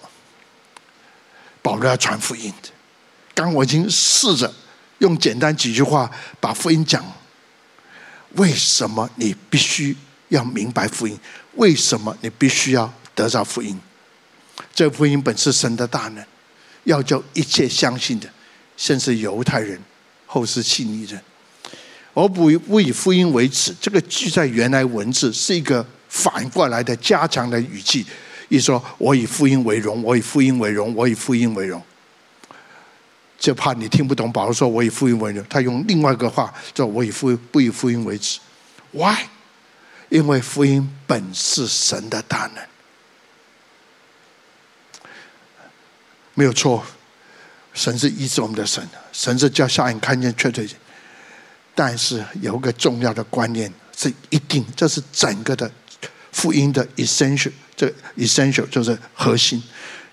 [1.62, 2.54] 保罗要传福音？
[3.34, 4.54] 刚我已经试着
[5.00, 7.06] 用简单几句话把福音讲。
[8.34, 9.96] 为什么你必须
[10.36, 11.18] 要明白福音？
[11.56, 13.80] 为什么你必须要得到福音？
[14.74, 16.24] 这福音本是神的大能，
[16.84, 18.30] 要叫一切相信的，
[18.78, 19.80] 先是犹太人，
[20.26, 21.20] 后是希利尼人。
[22.14, 28.06] 我不不以福音为耻，这个句在原来文字是一个反过来的加强的语气，
[28.48, 31.82] 一说我以福音为荣，我以福音为荣，我以福音为荣，
[33.38, 34.32] 就怕你听不懂。
[34.32, 38.40] 保罗说我以福音为荣，他用另外一个话叫我以福不以福音为耻。
[38.92, 39.26] Why？
[40.10, 42.64] 因为福音本是神的大能，
[46.34, 46.84] 没有错。
[47.74, 50.66] 神是医治我们的神，神是叫瞎眼看见，瘸腿
[51.74, 55.70] 但是有个重要的观念是一定，这是整个的
[56.32, 59.62] 福音的 essential，这 essential 就是核心。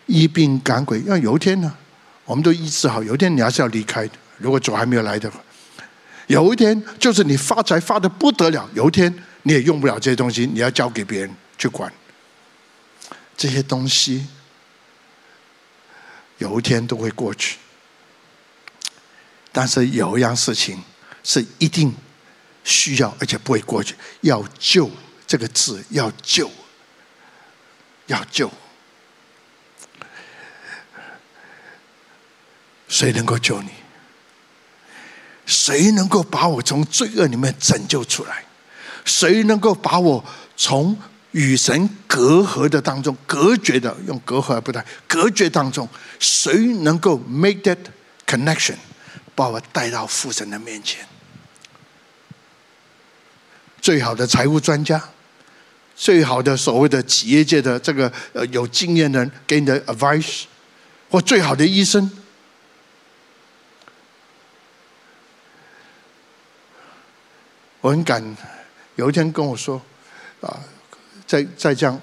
[0.06, 1.72] 医病赶鬼，要有一天呢，
[2.24, 4.14] 我们都医治好，有一天你还是要离开的。
[4.38, 5.40] 如果主还没有来的话，
[6.32, 11.92] 有一天就是你发财发的不得了，有一天你也用不了这些东西，你要交给别人去管。
[13.36, 14.26] 这些东西
[16.38, 17.58] 有一天都会过去，
[19.52, 20.82] 但是有一样事情。
[21.24, 21.94] 是一定
[22.64, 23.94] 需要，而且不会过去。
[24.22, 24.90] 要救
[25.24, 26.50] 这个字，要救，
[28.06, 28.50] 要救。
[32.88, 33.70] 谁能够救你？
[35.46, 38.44] 谁能够把我从罪恶里面拯救出来？
[39.04, 40.24] 谁能够把我
[40.56, 40.96] 从
[41.32, 43.96] 与神隔阂的当中隔绝的？
[44.06, 45.88] 用隔阂还不对，隔绝当中，
[46.20, 47.78] 谁能够 make that
[48.26, 48.76] connection，
[49.34, 51.04] 把我带到父神的面前？
[53.80, 55.02] 最好的财务专家，
[55.96, 60.44] 最好的所谓的企业界的这个呃有经验的人给你的 advice，
[61.10, 62.08] 或最好的医生，
[67.82, 68.24] 我很感，
[68.94, 69.82] 有一天跟我说，
[70.40, 70.60] 啊，
[71.26, 72.00] 在在这样，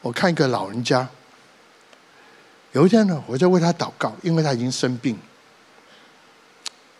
[0.00, 1.06] 我看一个老人家，
[2.70, 5.18] 有一天呢，我在为他祷告，因为他已经生病。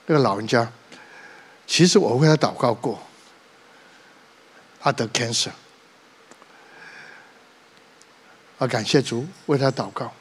[0.06, 0.70] 那个老人家，
[1.64, 3.00] 其实我为他祷告过。
[4.80, 5.50] 他得 cancer，
[8.58, 10.12] 啊，感谢主为他祷告，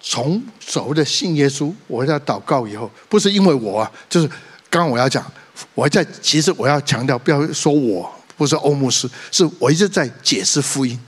[0.00, 4.26] 从所谓的信耶稣，我在祷告以后，不是因为我，就是
[4.70, 5.30] 刚刚我要讲，
[5.74, 10.98] 我在其实我要强调，不要说我不是欧牧师，是我一直在解释福音。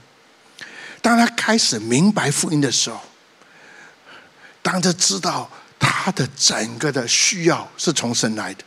[1.01, 2.99] 当他开始明白福音的时候，
[4.61, 8.63] 当他知道他的整个的需要是从神来的。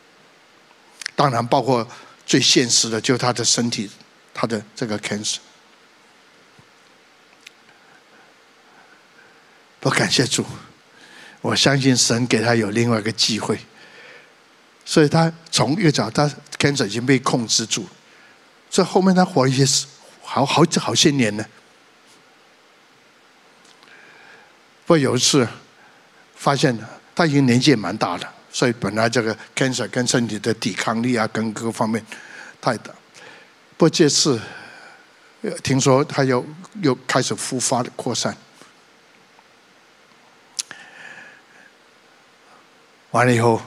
[1.14, 1.86] 当然，包括
[2.26, 3.88] 最现实的，就是他的身体，
[4.34, 5.36] 他的这个 cancer。
[9.82, 10.44] 我感谢主，
[11.40, 13.56] 我相信神给他有另外一个机会，
[14.84, 17.86] 所以他从一个角，他 cancer 已经被控制住，
[18.68, 19.64] 所以后面他活一些
[20.22, 21.46] 好好好些年呢。
[24.84, 25.46] 不过有一次
[26.34, 26.76] 发现
[27.14, 32.04] 他已经年纪也蛮大了，所以本来这个 cancer 跟身体的抵抗力啊，跟各方面
[32.60, 32.92] 太大。
[33.76, 34.40] 不过这次
[35.62, 36.44] 听说他又
[36.82, 38.36] 又开始复发的扩散。
[43.16, 43.58] 完了以后，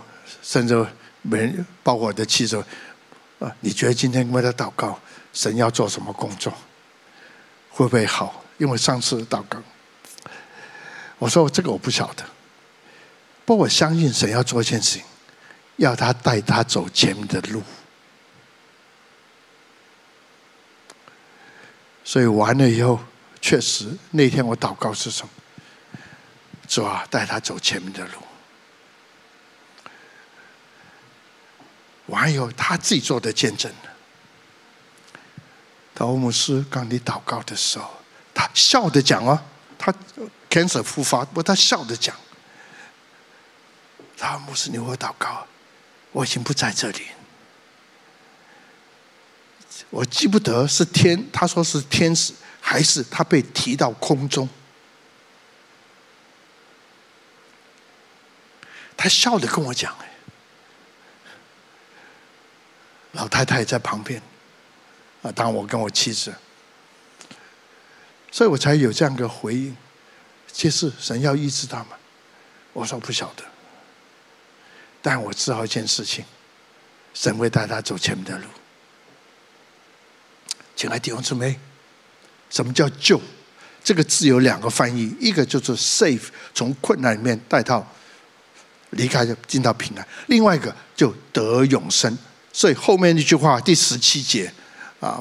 [0.44, 0.86] 甚至
[1.24, 2.64] 没人包括我的妻子
[3.40, 5.00] 啊，你觉得今天为他祷告，
[5.34, 6.54] 神要做什么工作？
[7.72, 8.44] 会不会好？
[8.60, 9.58] 因为上次祷告。
[11.18, 12.24] 我说这个我不晓得，
[13.44, 15.04] 不过我相信神要做一件事情，
[15.78, 17.64] 要他带他走前面的路。
[22.04, 23.00] 所以完了以后，
[23.42, 25.30] 确实那天我祷告是什么？
[26.68, 28.12] 主啊，带他走前面的路。
[32.10, 33.72] 完了以后，他自己做的见证。
[35.96, 37.90] 他欧姆斯刚你祷告的时候，
[38.34, 39.40] 他笑着讲哦，
[39.78, 39.94] 他。
[40.50, 42.16] cancer 复发，不过他笑着讲
[44.18, 45.46] ：“他牧师，你为我祷告，
[46.12, 47.04] 我已经不在这里。
[49.92, 54.50] 我记不得是天，他说是天使，还是他被提到空中。
[58.98, 60.12] 他笑着跟我讲，哎，
[63.14, 64.22] 老太太在旁边，
[65.22, 66.34] 啊，当我跟我妻子，
[68.32, 69.76] 所以我才有这样的回应。”
[70.52, 71.88] 其实神要医治他们，
[72.74, 73.44] 我说不晓得，
[75.02, 76.26] 但我知道一件事情，
[77.14, 78.46] 神会带他走前面的路。
[80.76, 81.60] 亲爱的弟兄姊妹，
[82.50, 83.22] 什么叫救？
[83.84, 87.88] 这个字有两个翻译，一个就是 safe，从困难里面带到
[88.90, 92.18] 离开，进到平安；另外一个就得永生。
[92.52, 94.52] 所以后面那句话第十七节
[95.00, 95.20] 啊。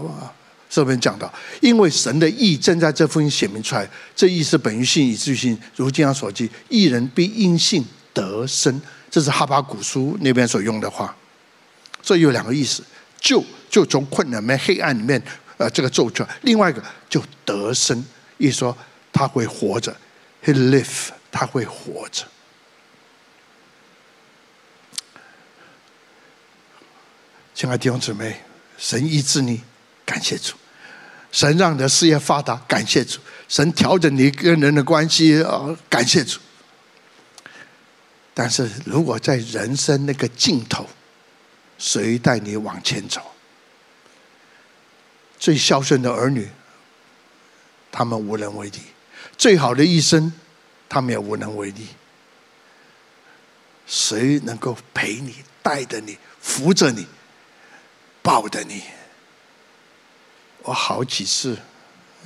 [0.71, 5.59] 这边讲到，因为神的意正在这封信显明出来，这意是本于信，以至于信。
[5.75, 8.79] 如经上所记，一人必因信得生。
[9.11, 11.17] 这是哈巴古书那边所用的话。
[12.03, 12.85] 所以有两个意思：
[13.19, 15.21] 救就从困难面、黑暗里面，
[15.57, 18.05] 呃，这个救出来；另外一个就得生，
[18.37, 18.77] 意思说
[19.11, 19.97] 他会活着
[20.45, 22.25] ，He live，他会活着。
[27.59, 28.41] 亲爱的弟兄姊妹，
[28.77, 29.61] 神医治你。
[30.07, 30.55] 感谢主，
[31.33, 32.55] 神让你的事业发达。
[32.69, 35.77] 感谢主，神调整你跟人的关系啊！
[35.91, 36.39] 感谢主。
[38.33, 40.87] 但是如果在人生那个尽头，
[41.79, 43.21] 谁带你往前走？
[45.37, 46.49] 最孝顺的儿女，
[47.91, 48.79] 他们无能为力；
[49.37, 50.33] 最好的医生，
[50.89, 51.89] 他们也无能为力。
[53.85, 57.05] 谁能够陪你、带着你、扶着你、
[58.29, 58.83] 抱着你？
[60.63, 61.57] 我好几次，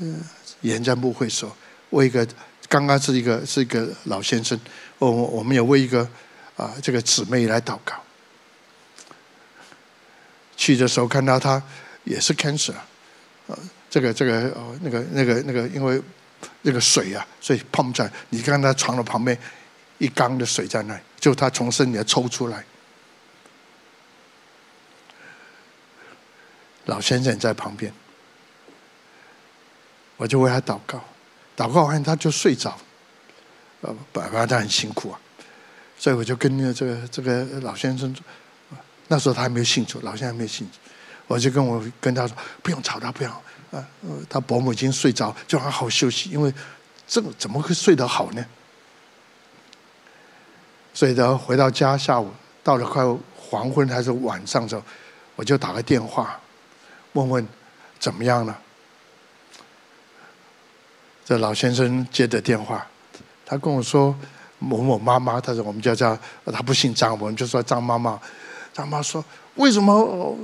[0.00, 0.20] 嗯，
[0.62, 1.56] 沿着牧会说，
[1.90, 2.26] 为一个
[2.68, 4.58] 刚刚是一个是一个老先生，
[4.98, 6.00] 我我们也为一个
[6.56, 7.94] 啊这个姊妹来祷告。
[10.56, 11.62] 去的时候看到他
[12.02, 12.72] 也是 cancer，
[13.46, 13.56] 啊，
[13.88, 16.02] 这个这个哦那个那个那个因为
[16.62, 19.38] 那个水啊，所以碰在你看他床的旁边
[19.98, 22.64] 一缸的水在那，就他从身体抽出来，
[26.86, 27.92] 老先生在旁边。
[30.16, 31.02] 我就为他祷告，
[31.56, 32.78] 祷告完他就睡着，
[33.80, 35.18] 呃，爸爸他很辛苦啊，
[35.98, 38.14] 所以我就跟那个这个这个老先生，
[39.08, 40.78] 那时候他还没有信主，老先生还没有信主，
[41.26, 43.30] 我就跟我跟他说，不用吵他，不要，
[43.72, 43.84] 啊，
[44.28, 46.52] 他伯母已经睡着，就好好休息，因为
[47.08, 48.46] 这怎么会睡得好呢？
[50.94, 52.30] 所以呢，回到家下午
[52.62, 53.02] 到了快
[53.36, 54.82] 黄昏还是晚上的时候，
[55.34, 56.38] 我就打个电话，
[57.12, 57.48] 问问
[57.98, 58.58] 怎么样了。
[61.24, 62.86] 这老先生接的电话，
[63.46, 64.14] 他跟我说
[64.58, 68.20] 某某妈妈，他说我们叫叫他不姓张，我们就说张妈妈。
[68.72, 69.22] 张妈说
[69.56, 69.92] ：“为什么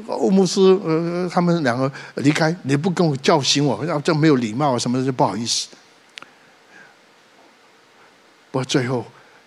[0.06, 5.68] 欧姆斯呃他们两个离开，你不跟我叫醒我，然后这没有礼貌什么就不好意思。”
[8.52, 9.02] 不过最后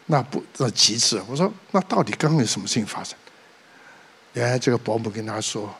[0.07, 3.15] 那不那其次，我说那到底刚刚有什么事情发生？
[4.33, 5.71] 原来这个伯母跟他说，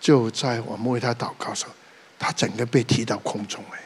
[0.00, 1.72] 就在我们为他祷告的时候，
[2.18, 3.80] 他整个被提到空中哎。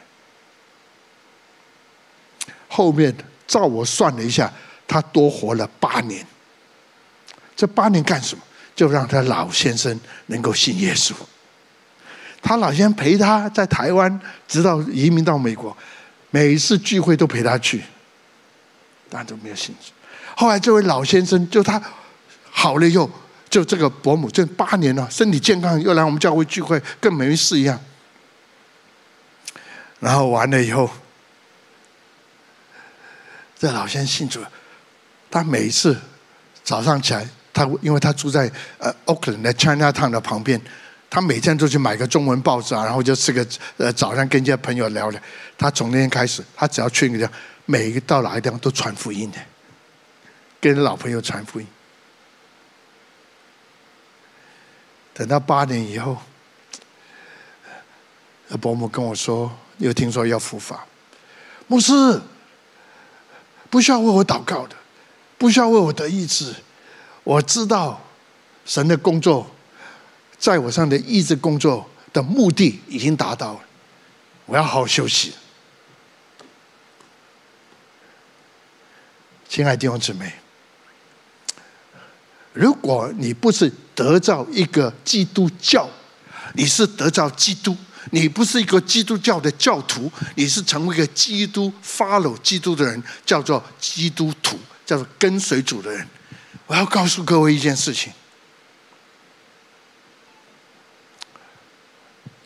[2.68, 3.14] 后面
[3.46, 4.52] 照我算了一下，
[4.86, 6.26] 他多活了八年。
[7.56, 8.42] 这八年干什么？
[8.76, 11.12] 就让他老先生能够信耶稣。
[12.40, 15.76] 他老先生陪他在台湾，直到移民到美国，
[16.30, 17.82] 每次聚会都陪他去。
[19.10, 19.92] 但都没有信主。
[20.36, 21.82] 后来这位老先生，就他
[22.50, 23.10] 好了以后，
[23.50, 27.78] 就这个伯母，这八年了，身体健康，又来我们教会聚会，跟没事一样。
[29.98, 30.88] 然后完了以后，
[33.58, 34.40] 这老先生信主，
[35.28, 36.00] 他每一次
[36.62, 40.58] 早上起来，他因为他住在呃 Oakland 的 Chinatown 的旁边，
[41.10, 43.44] 他每天都去买个中文报纸啊，然后就吃个
[43.78, 45.20] 呃早上跟一些朋友聊聊。
[45.58, 47.30] 他从那天开始，他只要去那个，
[47.66, 49.38] 每一个到哪个地方都传福音的，
[50.60, 51.66] 跟老朋友传福音。
[55.20, 56.16] 等到八年以后，
[58.58, 59.54] 伯母跟我说。
[59.76, 60.86] 又听说要复发，
[61.66, 61.92] 牧师
[63.70, 64.76] 不需要为我祷告的，
[65.38, 66.54] 不需要为我得医治。
[67.24, 67.98] 我知道
[68.66, 69.50] 神的工作
[70.38, 73.60] 在我上的医治工作的目的已经达到了，
[74.44, 75.34] 我要好好休息。
[79.48, 80.32] 亲爱的弟兄姊妹，
[82.52, 85.88] 如果你不是得到一个基督教，
[86.54, 87.76] 你是得到基督。
[88.12, 96.08] 你不是一个基督教的教徒，你是成为一个基督 follow 基督的人，叫做基督徒，叫做跟随主的人。
[96.66, 98.10] 我要告诉各位一件事情：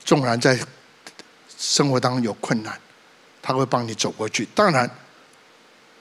[0.04, 0.58] 纵然在
[1.56, 2.78] 生活当中有困难，
[3.40, 4.46] 他会帮你走过去。
[4.56, 4.90] 当然，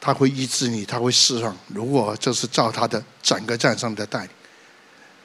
[0.05, 1.57] 他会医治你，他会释放。
[1.69, 4.29] 如果这是照他的整个战争的带领，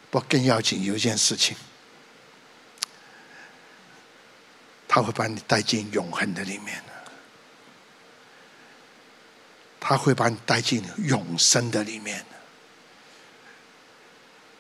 [0.09, 1.57] 不更要紧有一件事情。
[4.87, 6.81] 他会把你带进永恒的里面，
[9.81, 12.24] 他会把你带进永生的里面。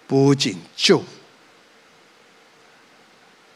[0.08, 1.04] 不仅救，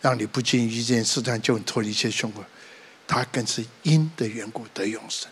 [0.00, 2.44] 让你不经一件试探就脱离一切凶恶，
[3.08, 5.28] 他更是因的缘故得永生。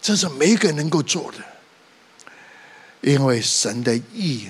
[0.00, 1.38] 这是每一个人能够做的，
[3.00, 4.48] 因为神的义，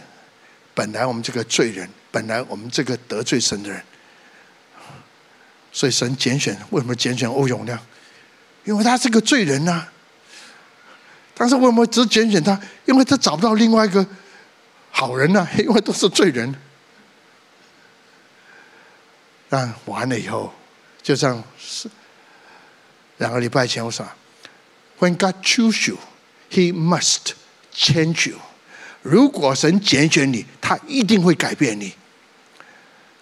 [0.74, 3.82] 本来我们这个罪人，本来我们这个得罪神的人。
[5.72, 7.78] 所以神拣选，为什么拣选欧永亮？
[8.64, 9.86] 因为他是个罪人呐、
[11.34, 12.60] 但是为什么只拣选他？
[12.84, 14.04] 因为他找不到另外一个
[14.90, 16.54] 好人呐、 因为都是罪人。
[19.48, 20.52] 但完了以后，
[21.02, 21.88] 就像是
[23.18, 24.04] 两个礼拜前我说
[25.00, 25.98] ：“When God choose you,
[26.50, 27.32] He must
[27.74, 28.38] change you。”
[29.02, 31.94] 如果神拣选你，他一定会改变你。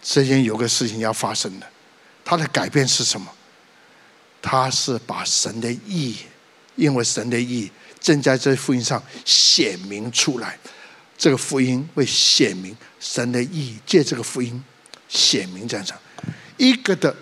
[0.02, 1.66] 之前有个事情要发生的。
[2.24, 3.26] 他的改变是什么？
[4.42, 6.16] 他是把神的意义，
[6.76, 7.70] 因为神的意义
[8.00, 10.58] 正在这福音上显明出来。
[11.16, 14.62] 这个福音会显明神的意义，借这个福音
[15.08, 15.96] 显明在上。
[16.56, 17.14] 一个的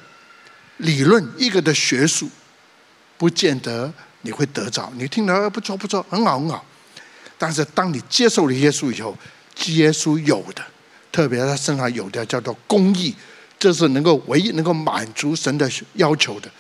[0.79, 2.29] 理论，一个的学术，
[3.17, 3.93] 不见得
[4.27, 4.93] 你会得着。
[4.97, 6.64] 你听了不错不错，很好很好。
[7.39, 9.16] 但是当你接受了耶稣以后，
[9.66, 10.62] 耶稣有的，
[11.12, 13.14] 特别他身上有的叫做公义。
[13.59, 16.51] 这是能够唯一能够满足神的要求的。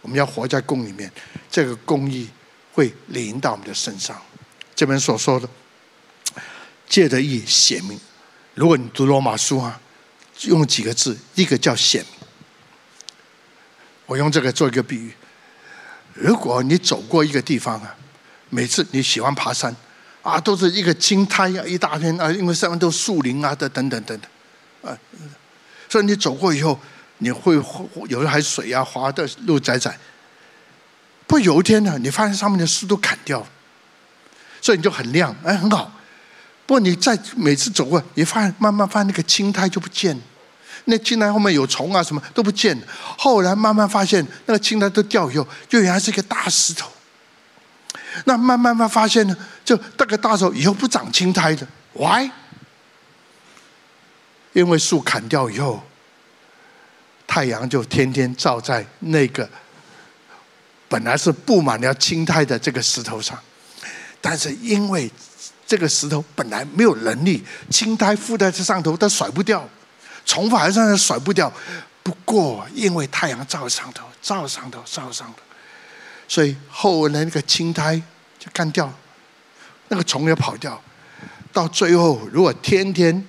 [0.00, 1.10] 我们要活在公里面，
[1.48, 2.28] 这个公义
[2.72, 4.20] 会临到我们的身上。
[4.74, 5.48] 这边所说的
[6.88, 8.00] 借着义显明。
[8.54, 9.80] 如果你读罗马书啊，
[10.42, 12.04] 用几个字，一个叫显。
[14.06, 15.12] 我用这个做一个比喻。
[16.14, 17.94] 如果你走过一个地方啊，
[18.50, 19.74] 每次你喜欢爬山
[20.22, 24.20] 啊，都是一个青苔啊，一大片啊，因为上面都是树林啊，等等等等
[24.82, 24.96] 啊。
[25.88, 26.78] 所以你走过以后，
[27.18, 27.54] 你会
[28.08, 29.98] 有一海水啊，滑的路窄窄。
[31.26, 33.46] 不有一天呢，你发现上面的树都砍掉了，
[34.60, 35.90] 所以你就很亮，哎，很好。
[36.66, 40.22] 不过你再每次走过，你发现慢慢发现那个青苔就不见了，
[40.84, 42.86] 那青苔后面有虫啊什么都不见了。
[43.16, 46.90] 后来慢慢发现那个青苔都掉以后，就原来是一个大石头。
[48.24, 52.30] 那慢慢慢发现呢，就那个大石头以后不长青苔的，why？
[54.52, 55.82] 因为树砍掉以后，
[57.26, 59.48] 太阳就天天照在那个
[60.88, 63.38] 本来是布满了青苔的这个石头上，
[64.20, 65.10] 但是因为
[65.66, 69.66] 这个石头本来没有能力，青苔附在这上头，它甩不掉，
[70.24, 71.52] 虫反而上它甩不掉。
[72.02, 75.42] 不过因为太阳照上头，照上头，照上头，
[76.26, 78.00] 所以后来那个青苔
[78.38, 78.92] 就干掉，
[79.88, 80.82] 那个虫也跑掉，
[81.52, 83.26] 到最后如果天天。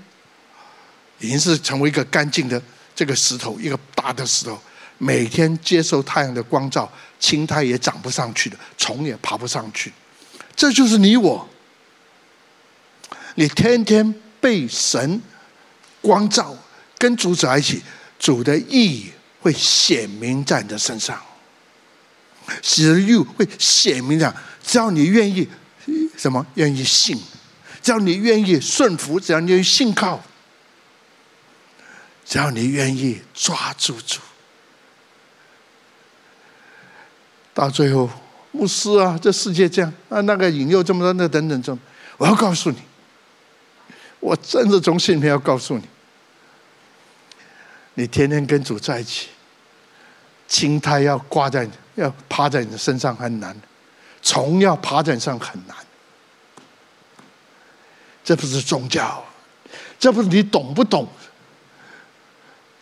[1.20, 2.62] 已经是成为一个干净的
[2.94, 4.60] 这个石头，一个大的石头，
[4.98, 9.94] 每天接受太阳的光照，青苔也长不上去的，虫也爬不上去。
[10.54, 11.48] 这就是你我，
[13.36, 15.22] 你天天被神
[16.02, 16.54] 光照，
[17.04, 17.84] 跟主在一起，
[18.18, 21.22] 主的意义会显明在你的身上。
[22.62, 24.34] 使的义会显明的。
[24.64, 25.46] 只要你愿意，
[26.16, 27.22] 什么愿意信，
[27.82, 30.24] 只要你愿意顺服，只要你愿意信靠，
[32.24, 34.22] 只要你愿意抓住主，
[37.54, 38.10] 到最后，
[38.54, 41.78] 牧师啊，这世界这样啊，那个引诱这么多，那等等这，
[42.16, 42.78] 我要告诉你，
[44.22, 45.84] 我真的从心里面要告诉你，
[47.96, 49.30] 你天天跟主在一起，
[50.48, 53.56] 青苔要挂在要趴在你的身上很难。
[54.22, 55.76] 虫要爬在上很难，
[58.24, 59.22] 这不是宗教，
[60.00, 61.06] 这不是你懂不懂？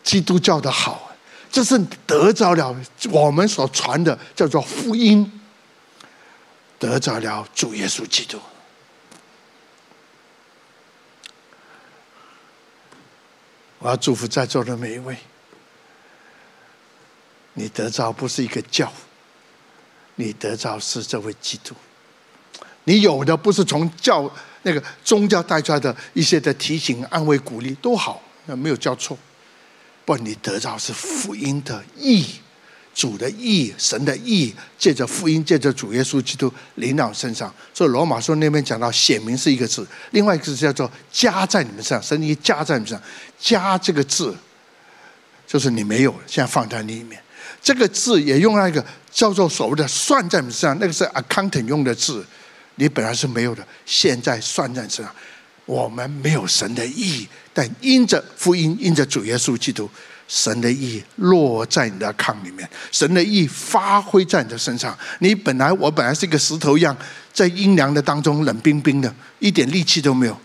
[0.04, 1.12] 基督教的好，
[1.52, 2.76] 这是得着了
[3.10, 5.42] 我们所传的叫做福音，
[6.78, 8.40] 得着了主耶稣基督。
[13.82, 15.18] 我要祝福在座的每一位，
[17.56, 18.90] 你得着不是一个教。
[20.16, 21.74] 你得着是这位基督，
[22.84, 29.18] 你有的不是从教那个宗教带出来的一些的提醒、安慰、鼓励都好，那没有教错。
[30.06, 32.41] 不，你得着是福音的义，
[32.94, 37.54] 主的义，神的义，借着福音，借着主耶稣基督临到身上。
[37.74, 43.08] 所以罗马书那边讲到显明是一个字，另外一个字叫做加在你们身上，神的加在你们身上。
[43.40, 44.36] 加这个字
[45.48, 47.22] 就是你没有，现在放在你里面。
[47.62, 52.26] 这个字也用那个叫做所谓的算在你们身上，那个是 accountant 用的字，
[52.76, 55.14] 你本来是没有的，现在算在身上。
[55.66, 59.90] 我们没有神的义，但因着福音，因着主耶稣基督，
[60.34, 64.98] 神的意落在你的炕里面，神的意发挥在你的身上。
[65.20, 66.96] 你本来我本来是一个石头一样，
[67.34, 70.38] 在阴凉的当中冷冰冰的，一点力气都没有，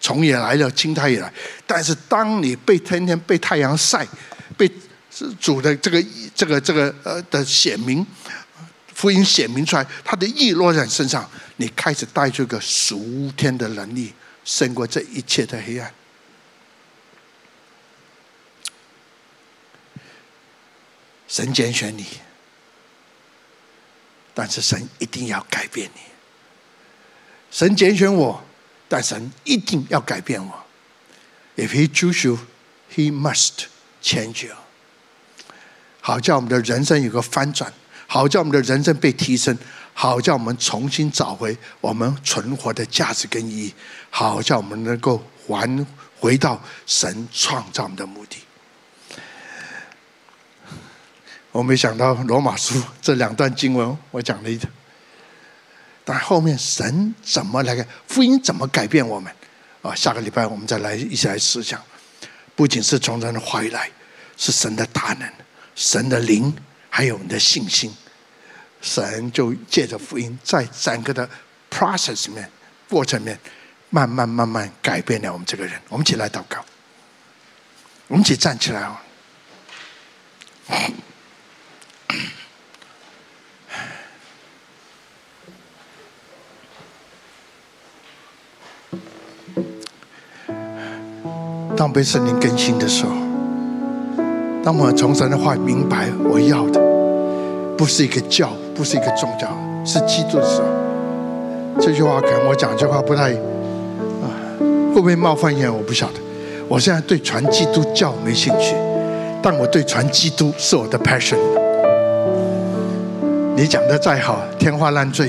[0.00, 1.30] 虫也来了，青苔也来。
[1.66, 4.08] 但是当你被天天被太阳晒，
[4.56, 4.66] 被
[5.10, 6.02] 是主的这个
[6.34, 8.04] 这个这个呃的显明，
[8.94, 14.10] 福音显明出来，他的意落在你身上，你开始带出一个属天的能力，
[14.42, 15.92] 胜过这一切的黑暗。
[21.34, 22.06] 神拣选你，
[24.32, 26.00] 但是神一定要改变你。
[27.50, 28.40] 神拣选我，
[28.88, 30.64] 但神一定要改变我。
[31.56, 32.38] If he choose you,
[32.94, 33.64] he must
[34.00, 34.54] change you.
[36.00, 37.72] 好叫我们的人生有个翻转，
[38.06, 39.58] 好叫我们的人生被提升，
[39.92, 43.74] 好叫我们重新找回我们存活的价值跟意义，
[44.08, 45.84] 好叫我们能够还
[46.20, 48.36] 回到神创造的目的。
[51.54, 54.68] 我没想到罗马书这两段经文，我讲了一点，
[56.04, 59.32] 但后面神怎么来，福音怎么改变我们？
[59.80, 61.80] 啊，下个礼拜我们再来一起来思想，
[62.56, 63.88] 不仅是从人的话语来，
[64.36, 65.32] 是神的大能。
[65.76, 66.52] 神的灵，
[66.90, 67.94] 还有你的信心，
[68.82, 71.30] 神就借着福音，在整个的
[71.70, 72.50] process 里面、
[72.88, 73.38] 过程里面，
[73.90, 75.80] 慢慢慢慢改变了我们这个人。
[75.88, 76.64] 我们一起来祷告，
[78.08, 79.00] 我们一起站起来啊！
[91.76, 93.10] 当被圣灵更新的时候。
[94.62, 96.80] 当我从神的话明白，我要的
[97.76, 99.48] 不是一个教，不是一个宗教，
[99.84, 100.68] 是基督的时候，
[101.78, 104.32] 这句话可能我讲这话不太啊，
[104.94, 105.70] 会不会冒犯人？
[105.70, 106.14] 我不晓得。
[106.66, 108.74] 我现在对传基督教没兴趣，
[109.42, 111.36] 但我对传基督是我的 passion。
[113.56, 115.28] 你讲的再好，天花乱坠；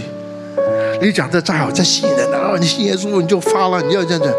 [1.00, 2.56] 你讲的再好，再吸引人啊！
[2.60, 4.34] 你信耶稣你就发了，你要这样子。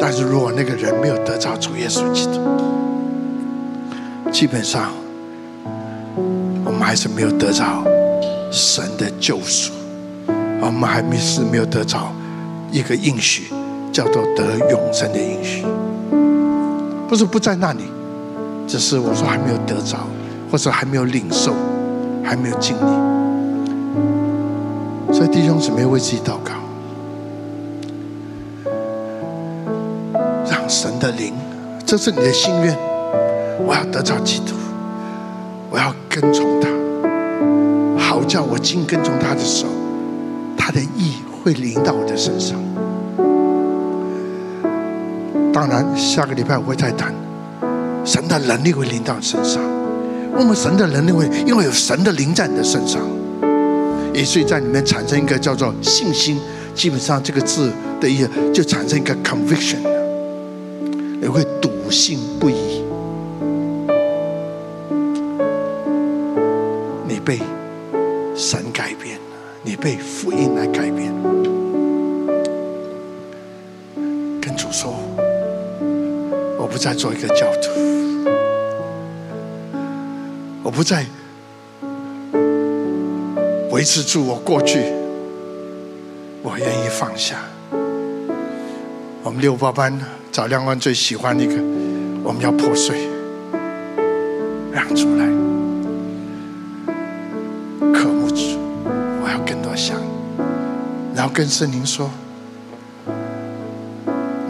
[0.00, 2.38] 但是如果那个人没有得着主耶稣基督，
[4.30, 4.92] 基本上
[6.64, 7.82] 我们还是没有得着
[8.52, 9.72] 神的救赎，
[10.60, 12.12] 我们还没是没有得着
[12.70, 13.48] 一个应许，
[13.92, 15.66] 叫做得永生的应许。
[17.08, 17.82] 不是不在那里，
[18.68, 20.06] 只是我说还没有得着，
[20.52, 21.54] 或者还没有领受，
[22.22, 22.80] 还没有经历。
[25.12, 26.52] 所以弟兄姊妹为自己祷告。
[30.50, 31.32] 让神的灵，
[31.86, 32.76] 这是你的心愿。
[33.66, 34.52] 我要得着基督，
[35.70, 36.68] 我要跟从他，
[37.98, 39.72] 好叫我尽跟从他的时候，
[40.56, 42.58] 他的意会临到我的身上。
[45.52, 47.12] 当然，下个礼拜我会再谈，
[48.08, 49.62] 神的能力会临到你身上。
[50.34, 53.02] 我们神的能力会，因为有神的灵在你的身上，
[54.14, 56.40] 也所以在里面产生一个叫做信心。
[56.74, 59.76] 基本上这个字的意思就产生一个 conviction。
[61.20, 62.82] 也会笃信不疑，
[67.06, 67.38] 你被
[68.34, 69.18] 神改变，
[69.62, 71.12] 你被福音来改变。
[74.40, 74.94] 跟主说，
[76.56, 77.67] 我不再做一个教徒，
[80.68, 81.02] 我不再
[83.70, 84.82] 维持住我过去，
[86.42, 87.36] 我愿意放下。
[89.22, 89.98] 我们六八班
[90.30, 91.54] 找亮光最喜欢的一个，
[92.22, 93.08] 我们要破碎，
[94.70, 95.24] 让出来，
[97.90, 98.58] 渴慕主，
[99.22, 99.96] 我要更多想，
[101.14, 102.10] 然后跟圣灵说，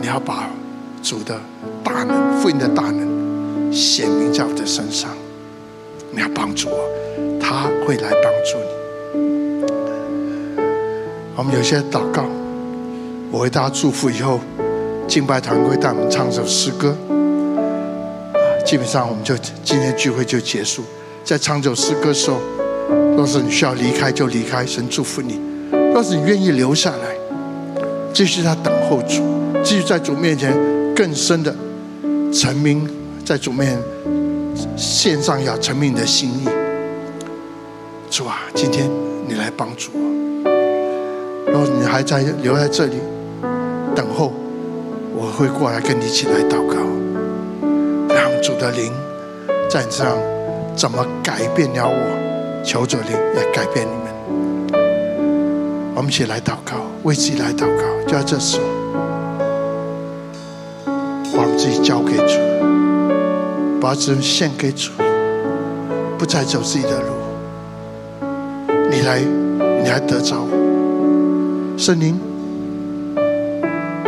[0.00, 0.50] 你要把
[1.00, 1.40] 主的
[1.84, 5.10] 大能、福音的大能显明在我的身上，
[6.48, 6.88] 帮助我，
[7.38, 8.64] 他会来帮助你。
[11.36, 12.24] 我们有些祷告，
[13.30, 14.40] 我为大家祝福以后。
[15.06, 16.94] 敬拜团会带我们唱首诗歌，
[18.66, 19.34] 基本上我们就
[19.64, 20.84] 今天聚会就结束。
[21.24, 22.36] 在唱首诗歌的时候，
[23.16, 25.40] 若是你需要离开就离开，神祝福你；
[25.94, 27.16] 若是你愿意留下来，
[28.12, 29.22] 继续在等候主，
[29.64, 30.54] 继续在主面前
[30.94, 31.56] 更深的
[32.30, 32.86] 成名，
[33.24, 33.78] 在主面前
[34.78, 36.48] 献上要陈明你的心意。
[38.08, 38.88] 主啊，今天
[39.26, 40.00] 你来帮助我。
[41.52, 42.94] 若你还在留在这里
[43.94, 44.32] 等候。
[45.20, 46.76] 我会过来跟你一起来祷告，
[48.14, 48.92] 让主的灵
[49.68, 50.16] 在这上
[50.76, 54.06] 怎么改变了我，求主灵也改变你们。
[55.96, 57.82] 我们一起来祷告，为自己来祷告。
[58.06, 58.64] 就在这时候，
[61.34, 62.16] 把我们自己交给，
[63.88, 64.90] 把自己献给主，
[66.18, 67.06] 不再走自己的路。
[68.90, 70.50] 你来，你来得着我，
[71.78, 72.20] 圣灵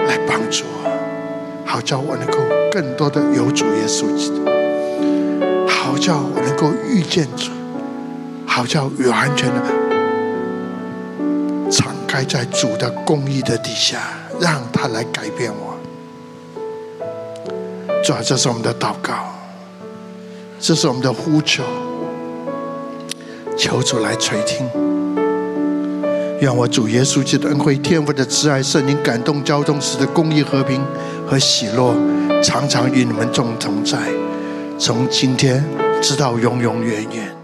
[0.07, 1.65] 来帮助我。
[1.65, 2.37] 好叫我能够
[2.71, 4.45] 更多的有主耶稣基督，
[5.67, 7.51] 好叫我能够遇见主，
[8.47, 9.63] 好叫完全的
[11.71, 13.97] 敞开在主的公义的底下，
[14.39, 15.75] 让他来改变我。
[18.05, 19.30] 主啊，这是我们的祷告，
[20.63, 21.65] 这是我们的呼求，
[23.57, 24.69] 求主来垂听。
[26.41, 30.83] 愿我主耶稣基督的恩惠、天父的慈爱、圣灵感动、交通时的公益、和平
[31.27, 31.95] 和喜乐，
[32.43, 33.99] 常常与你们众同在，
[34.79, 35.65] 从今天
[36.03, 37.40] 直到永永远远。